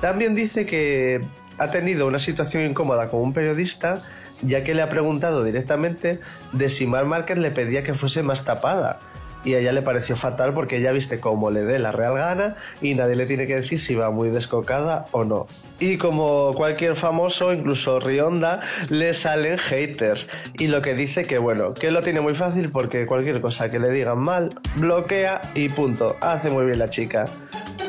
También 0.00 0.34
dice 0.34 0.66
que 0.66 1.26
ha 1.58 1.70
tenido 1.70 2.06
una 2.06 2.18
situación 2.18 2.64
incómoda 2.64 3.10
con 3.10 3.20
un 3.20 3.32
periodista 3.32 4.02
ya 4.42 4.64
que 4.64 4.74
le 4.74 4.82
ha 4.82 4.88
preguntado 4.88 5.44
directamente 5.44 6.20
de 6.52 6.68
si 6.68 6.86
Mar 6.86 7.06
Márquez 7.06 7.38
le 7.38 7.50
pedía 7.50 7.82
que 7.82 7.94
fuese 7.94 8.22
más 8.22 8.44
tapada 8.44 9.00
y 9.46 9.54
a 9.54 9.60
ella 9.60 9.72
le 9.72 9.80
pareció 9.80 10.16
fatal 10.16 10.52
porque 10.52 10.78
ella 10.78 10.90
viste 10.90 11.20
cómo 11.20 11.50
le 11.50 11.62
dé 11.62 11.78
la 11.78 11.92
real 11.92 12.16
gana 12.16 12.56
y 12.82 12.94
nadie 12.94 13.14
le 13.14 13.26
tiene 13.26 13.46
que 13.46 13.54
decir 13.54 13.78
si 13.78 13.94
va 13.94 14.10
muy 14.10 14.28
descocada 14.28 15.06
o 15.12 15.24
no. 15.24 15.46
Y 15.78 15.98
como 15.98 16.52
cualquier 16.54 16.96
famoso, 16.96 17.52
incluso 17.52 18.00
Rionda, 18.00 18.60
le 18.88 19.14
salen 19.14 19.56
haters. 19.56 20.28
Y 20.58 20.66
lo 20.66 20.82
que 20.82 20.94
dice 20.94 21.24
que 21.24 21.38
bueno, 21.38 21.74
que 21.74 21.92
lo 21.92 22.02
tiene 22.02 22.20
muy 22.20 22.34
fácil 22.34 22.70
porque 22.70 23.06
cualquier 23.06 23.40
cosa 23.40 23.70
que 23.70 23.78
le 23.78 23.90
digan 23.90 24.18
mal, 24.18 24.50
bloquea 24.74 25.40
y 25.54 25.68
punto. 25.68 26.16
Hace 26.20 26.50
muy 26.50 26.66
bien 26.66 26.80
la 26.80 26.90
chica. 26.90 27.26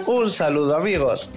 Un 0.06 0.30
saludo 0.30 0.78
amigos. 0.78 1.32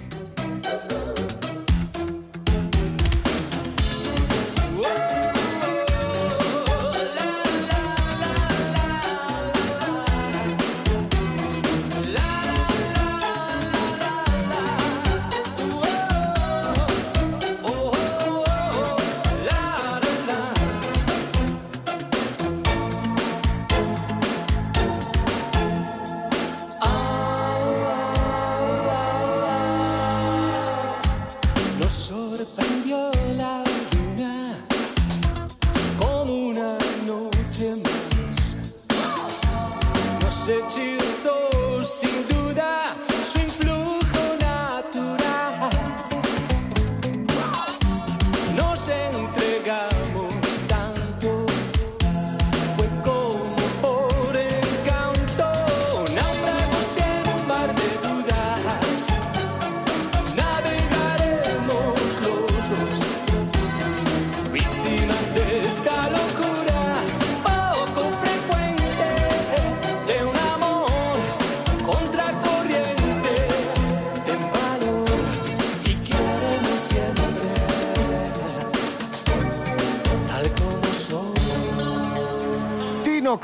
Nos 40.51 40.75
hechizó 40.75 40.90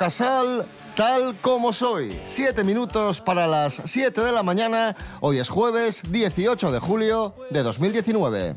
Casal, 0.07 0.65
tal 0.95 1.35
como 1.41 1.73
soy. 1.73 2.17
Siete 2.25 2.63
minutos 2.63 3.19
para 3.19 3.45
las 3.45 3.81
7 3.83 4.21
de 4.21 4.31
la 4.31 4.41
mañana. 4.41 4.95
Hoy 5.19 5.37
es 5.37 5.49
jueves 5.49 6.01
18 6.09 6.71
de 6.71 6.79
julio 6.79 7.35
de 7.49 7.61
2019. 7.61 8.55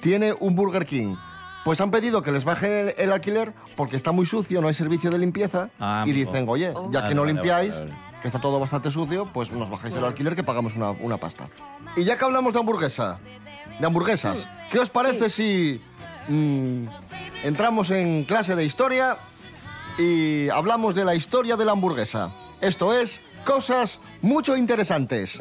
tiene 0.00 0.34
un 0.38 0.54
Burger 0.54 0.84
King. 0.84 1.16
Pues 1.64 1.80
han 1.80 1.90
pedido 1.90 2.22
que 2.22 2.30
les 2.30 2.44
bajen 2.44 2.70
el, 2.72 2.94
el 2.98 3.12
alquiler 3.12 3.54
porque 3.76 3.96
está 3.96 4.12
muy 4.12 4.26
sucio, 4.26 4.60
no 4.60 4.68
hay 4.68 4.74
servicio 4.74 5.10
de 5.10 5.18
limpieza. 5.18 5.70
Ah, 5.80 6.04
y 6.06 6.10
amigo. 6.10 6.30
dicen, 6.30 6.46
oye, 6.48 6.72
ya 6.90 7.00
Vale, 7.00 7.08
que 7.08 7.14
no 7.14 7.22
vale, 7.22 7.32
limpiáis, 7.32 7.74
vale, 7.74 7.90
vale. 7.90 8.20
que 8.20 8.28
está 8.28 8.38
todo 8.40 8.60
bastante 8.60 8.90
sucio, 8.90 9.26
pues 9.32 9.50
nos 9.50 9.70
bajáis 9.70 9.96
el 9.96 10.04
alquiler 10.04 10.36
que 10.36 10.42
pagamos 10.44 10.76
una, 10.76 10.90
una 10.90 11.16
pasta. 11.16 11.48
Y 11.96 12.04
ya 12.04 12.18
que 12.18 12.24
hablamos 12.24 12.52
de 12.52 12.60
hamburguesa, 12.60 13.18
de 13.80 13.86
hamburguesas, 13.86 14.46
¿qué 14.70 14.78
os 14.78 14.90
parece 14.90 15.30
si 15.30 15.80
mm, 16.28 16.84
entramos 17.44 17.90
en 17.90 18.24
clase 18.24 18.56
de 18.56 18.64
historia 18.64 19.16
y 19.98 20.48
hablamos 20.50 20.94
de 20.94 21.04
la 21.06 21.14
historia 21.14 21.56
de 21.56 21.64
la 21.64 21.72
hamburguesa? 21.72 22.30
Esto 22.60 22.92
es 22.92 23.20
cosas 23.46 24.00
mucho 24.22 24.56
interesantes. 24.56 25.40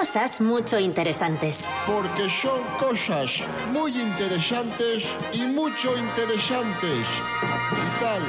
Cosas 0.00 0.40
mucho 0.40 0.78
interesantes. 0.78 1.68
Porque 1.86 2.26
son 2.30 2.62
cosas 2.78 3.42
muy 3.70 3.90
interesantes 4.00 5.04
y 5.34 5.42
mucho 5.42 5.94
interesantes. 5.94 7.06
¿Y 7.70 8.00
tal? 8.00 8.22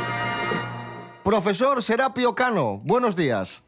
Profesor 1.24 1.82
Serapio 1.82 2.36
Cano, 2.36 2.82
buenos 2.84 3.16
días. 3.16 3.64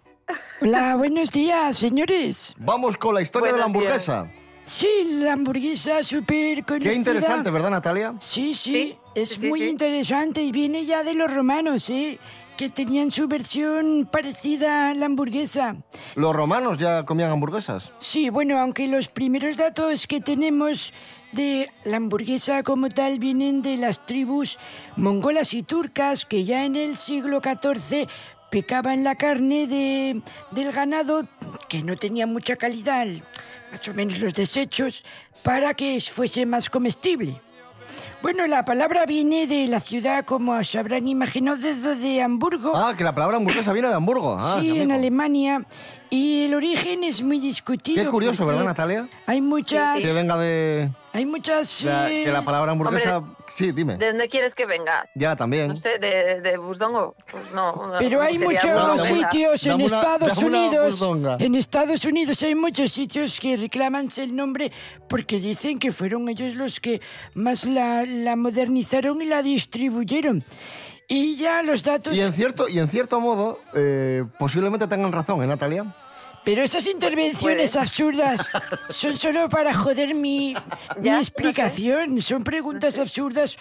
Hola, 0.60 0.98
buenos 0.98 1.32
días, 1.32 1.78
señores. 1.78 2.54
Vamos 2.58 2.98
con 2.98 3.16
la 3.16 3.22
historia 3.22 3.54
de 3.54 3.60
la 3.60 3.66
hamburguesa. 3.66 4.30
Sí, 4.66 5.20
la 5.22 5.32
hamburguesa 5.32 6.04
súper 6.04 6.66
conocida. 6.66 6.92
Qué 6.92 6.98
interesante, 6.98 7.52
¿verdad, 7.52 7.70
Natalia? 7.70 8.16
Sí, 8.20 8.54
sí, 8.54 8.98
es 9.16 9.40
muy 9.40 9.64
interesante 9.64 10.42
y 10.42 10.52
viene 10.52 10.84
ya 10.86 11.04
de 11.04 11.14
los 11.14 11.34
romanos, 11.34 11.90
¿eh? 11.90 12.20
Que 12.58 12.70
tenían 12.70 13.12
su 13.12 13.28
versión 13.28 14.08
parecida 14.12 14.90
a 14.90 14.94
la 14.94 15.08
hamburguesa. 15.08 15.76
Los 16.16 16.36
romanos 16.36 16.78
ya 16.78 17.04
comían 17.04 17.32
hamburguesas. 17.32 17.92
Sí, 17.98 18.30
bueno, 18.30 18.60
aunque 18.60 18.88
los 18.88 19.08
primeros 19.10 19.58
datos 19.58 20.06
que 20.08 20.22
tenemos 20.22 20.94
de 21.32 21.70
la 21.84 21.98
hamburguesa 21.98 22.62
como 22.64 22.90
tal 22.90 23.18
vienen 23.18 23.62
de 23.64 23.78
las 23.78 24.06
tribus 24.06 24.60
mongolas 24.96 25.54
y 25.56 25.64
turcas 25.64 26.26
que 26.26 26.46
ya 26.46 26.64
en 26.64 26.76
el 26.76 26.96
siglo 26.96 27.42
XIV 27.42 28.08
picaban 28.52 29.04
la 29.04 29.16
carne 29.16 29.66
de, 29.66 30.22
del 30.52 30.72
ganado 30.72 31.28
que 31.68 31.82
no 31.82 31.98
tenía 31.98 32.28
mucha 32.28 32.56
calidad, 32.56 33.08
más 33.72 33.88
o 33.88 33.94
menos 33.96 34.20
los 34.20 34.36
desechos, 34.36 35.04
para 35.42 35.74
que 35.74 36.00
fuese 36.00 36.46
más 36.46 36.70
comestible. 36.70 37.42
Bueno, 38.24 38.48
la 38.48 38.64
palabra 38.64 39.06
viene 39.06 39.48
de 39.48 39.68
la 39.68 39.82
ciudad, 39.82 40.24
como 40.24 40.64
se 40.64 40.80
habrán 40.80 41.10
imaginado, 41.10 41.58
desde 41.58 41.98
de 41.98 42.22
Hamburgo. 42.22 42.72
Ah, 42.74 42.94
que 42.98 43.04
la 43.04 43.14
palabra 43.14 43.36
hamburguesa 43.36 43.74
viene 43.74 43.90
de 43.90 43.96
Hamburgo. 43.96 44.38
Ah, 44.40 44.60
sí, 44.62 44.80
en. 44.80 44.94
Alemania. 44.94 45.66
Y 46.16 46.44
el 46.46 46.54
origen 46.54 47.04
es 47.04 47.24
muy 47.24 47.40
discutido. 47.40 48.04
Qué 48.04 48.08
curioso, 48.08 48.46
¿verdad, 48.46 48.64
Natalia? 48.64 49.10
Hay 49.26 49.42
muchas... 49.42 50.00
Que 50.04 50.14
venga 50.14 50.38
de... 50.38 50.92
Hay 51.12 51.26
muchas... 51.26 51.82
la- 51.84 52.12
eh, 52.12 52.26
que 52.26 52.32
la 52.32 52.44
palabra 52.44 52.72
hamburguesa... 52.72 53.24
Sí, 53.48 53.72
dime. 53.72 53.98
¿De 53.98 54.10
dónde 54.10 54.30
quieres 54.30 54.54
que 54.54 54.68
venga? 54.68 55.10
Ya, 55.16 55.36
también. 55.36 55.70
No 55.70 55.78
sé, 55.78 55.98
de, 55.98 56.40
de 56.42 56.58
Busdongo. 56.60 57.16
Pues 57.32 57.52
no. 57.56 57.94
Pero 57.98 58.22
hay 58.22 58.38
muchos 58.38 59.02
sitios 59.08 59.66
en 59.66 59.74
una- 59.74 59.86
Estados 59.86 60.38
Unidos. 60.38 61.02
En 61.40 61.56
Estados 61.56 62.06
Unidos 62.06 62.44
hay 62.44 62.54
muchos 62.54 62.92
sitios 62.92 63.40
que 63.40 63.56
reclaman 63.58 64.08
el 64.16 64.36
nombre 64.36 64.72
porque 65.10 65.40
dicen 65.40 65.80
que 65.80 65.92
fueron 65.92 66.30
ellos 66.30 66.54
los 66.54 66.80
que 66.80 67.02
más 67.34 67.64
la, 67.66 68.06
la 68.06 68.36
modernizaron 68.36 69.20
y 69.20 69.26
la 69.26 69.42
distribuyeron. 69.42 70.44
Y 71.08 71.36
ya 71.36 71.62
los 71.64 71.84
datos. 71.84 72.16
Y 72.16 72.22
en 72.22 72.34
cierto, 72.34 72.68
y 72.70 72.80
en 72.80 72.88
cierto 72.88 73.20
modo, 73.20 73.60
eh, 73.76 74.24
posiblemente 74.40 74.88
tengan 74.88 75.12
razón, 75.12 75.44
¿eh, 75.44 75.48
Natalia? 75.48 75.94
Pero 76.46 76.62
esas 76.64 76.86
intervenciones 76.88 77.72
Puede. 77.72 77.82
absurdas 77.84 78.50
son 78.90 79.16
solo 79.16 79.48
para 79.50 79.74
joder 79.74 80.14
mi, 80.16 80.54
mi 80.54 80.56
Ya, 81.04 81.14
no 81.14 81.20
explicación. 81.20 82.22
Son 82.22 82.44
preguntas 82.44 83.00
absurdas 83.00 83.58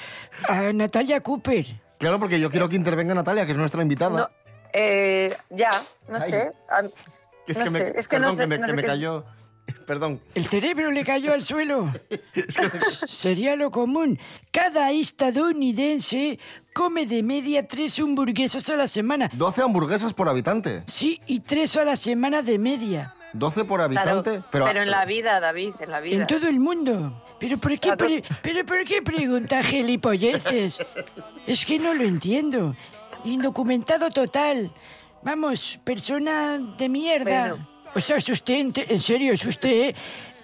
a 0.49 0.73
Natalia 0.73 1.21
Cooper. 1.21 1.67
Claro, 1.99 2.19
porque 2.19 2.41
yo 2.41 2.51
quiero 2.51 2.69
que 2.69 2.77
intervenga 2.77 3.15
Natalia, 3.15 3.47
que 3.47 3.53
es 3.53 3.59
nuestra 3.59 3.83
invitada. 3.83 4.19
No, 4.21 4.29
eh, 4.73 5.37
ya, 5.51 5.85
no 6.09 6.19
Ay. 6.21 6.31
sé. 6.31 6.53
Es 7.47 7.59
no 7.59 7.65
que 7.65 7.71
me, 7.71 7.79
sé, 7.79 7.93
es 8.01 8.09
que 8.09 8.19
no 8.19 8.33
sé- 8.33 8.39
que 8.39 8.47
me, 8.47 8.59
no 8.59 8.63
que 8.63 8.71
sé 8.71 8.77
me 8.77 8.83
qué- 8.83 8.89
cayó... 8.89 9.25
Perdón. 9.87 10.21
El 10.35 10.45
cerebro 10.45 10.91
le 10.91 11.05
cayó 11.05 11.33
al 11.33 11.43
suelo. 11.45 11.91
Sería 13.07 13.57
lo 13.57 13.71
común. 13.71 14.19
Cada 14.51 14.91
estadounidense 14.93 16.39
come 16.75 17.07
de 17.07 17.23
media 17.23 17.67
tres 17.67 17.99
hamburguesas 17.99 18.69
a 18.71 18.77
la 18.77 18.89
semana. 18.89 19.31
12 19.33 19.63
hamburguesas 19.63 20.13
por 20.15 20.29
habitante. 20.29 20.83
Sí, 20.87 21.21
y 21.27 21.41
tres 21.41 21.77
a 21.77 21.85
la 21.85 21.97
semana 21.97 22.43
de 22.43 22.59
media. 22.59 23.15
12 23.35 23.65
por 23.65 23.81
Claro, 23.81 23.85
habitante. 24.21 24.43
pero, 24.51 24.69
en 24.69 24.91
la 24.91 25.05
vida, 25.07 25.41
David, 25.41 25.75
en 25.81 25.91
la 25.91 26.01
vida. 26.01 26.17
En 26.21 26.27
todo 26.27 26.49
el 26.49 26.61
mundo. 26.61 27.25
¿Pero 27.41 27.57
por 27.59 27.71
qué, 27.73 27.79
Claro. 27.79 27.97
pre- 27.97 28.23
pero 28.43 28.67
por 28.67 28.85
qué 28.85 29.01
pregunta 29.03 29.63
gilipolleces? 29.63 30.85
Es 31.47 31.65
que 31.65 31.79
no 31.79 31.95
lo 31.95 32.05
entiendo. 32.05 32.77
Indocumentado 33.25 34.11
total. 34.11 34.71
Vamos, 35.23 35.81
persona 35.85 36.59
de 36.77 36.89
mierda. 36.89 37.49
Bueno. 37.49 37.69
O 37.95 38.01
sea, 38.01 38.17
es 38.17 38.29
usted, 38.29 38.73
en, 38.89 38.99
serio, 38.99 39.33
es 39.33 39.45
usted, 39.45 39.71
¿eh? 39.71 39.95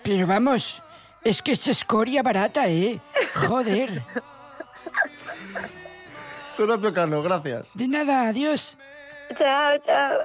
Pero 0.03 0.27
vamos, 0.27 0.83
es 1.25 1.43
que 1.43 1.53
es 1.53 1.67
escoria 1.69 2.23
barata, 2.23 2.69
¿eh? 2.69 3.01
Joder. 3.35 4.03
Serapio 6.53 6.93
Cano, 6.93 7.23
gracias. 7.23 7.71
De 7.75 7.89
nada, 7.89 8.29
adiós. 8.29 8.79
Chao, 9.37 9.79
chao. 9.79 10.19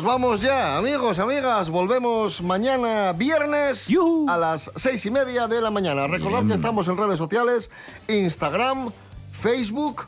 Nos 0.00 0.08
vamos 0.08 0.40
ya, 0.40 0.78
amigos, 0.78 1.18
amigas. 1.18 1.68
Volvemos 1.68 2.40
mañana 2.40 3.12
viernes 3.12 3.86
a 4.28 4.38
las 4.38 4.72
seis 4.74 5.04
y 5.04 5.10
media 5.10 5.46
de 5.46 5.60
la 5.60 5.70
mañana. 5.70 6.06
Recordad 6.06 6.42
que 6.46 6.54
estamos 6.54 6.88
en 6.88 6.96
redes 6.96 7.18
sociales, 7.18 7.70
Instagram, 8.08 8.92
Facebook, 9.30 10.06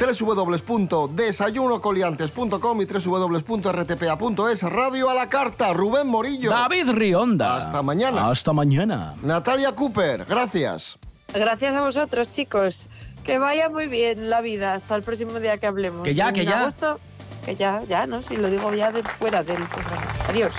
www.desayunocoliantes.com 0.00 2.80
y 2.80 2.86
www.rtpa.es. 2.86 4.62
Radio 4.62 5.10
a 5.10 5.14
la 5.14 5.28
carta, 5.28 5.74
Rubén 5.74 6.06
Morillo. 6.06 6.48
David 6.48 6.88
Rionda. 6.92 7.58
Hasta 7.58 7.82
mañana. 7.82 8.30
Hasta 8.30 8.54
mañana. 8.54 9.14
Natalia 9.22 9.72
Cooper, 9.72 10.24
gracias. 10.24 10.98
Gracias 11.34 11.76
a 11.76 11.82
vosotros, 11.82 12.32
chicos. 12.32 12.88
Que 13.24 13.36
vaya 13.36 13.68
muy 13.68 13.88
bien 13.88 14.30
la 14.30 14.40
vida. 14.40 14.72
Hasta 14.72 14.96
el 14.96 15.02
próximo 15.02 15.38
día 15.38 15.58
que 15.58 15.66
hablemos. 15.66 16.02
Que 16.02 16.14
ya, 16.14 16.28
En 16.30 16.34
que 16.34 16.46
ya. 16.46 16.62
agosto, 16.62 16.98
que 17.44 17.56
ya, 17.56 17.82
ya, 17.88 18.06
¿no? 18.06 18.22
Si 18.22 18.36
lo 18.36 18.48
digo 18.48 18.72
ya 18.74 18.90
de 18.90 19.02
fuera 19.02 19.42
del 19.42 19.62
programa. 19.64 20.14
Adiós. 20.28 20.54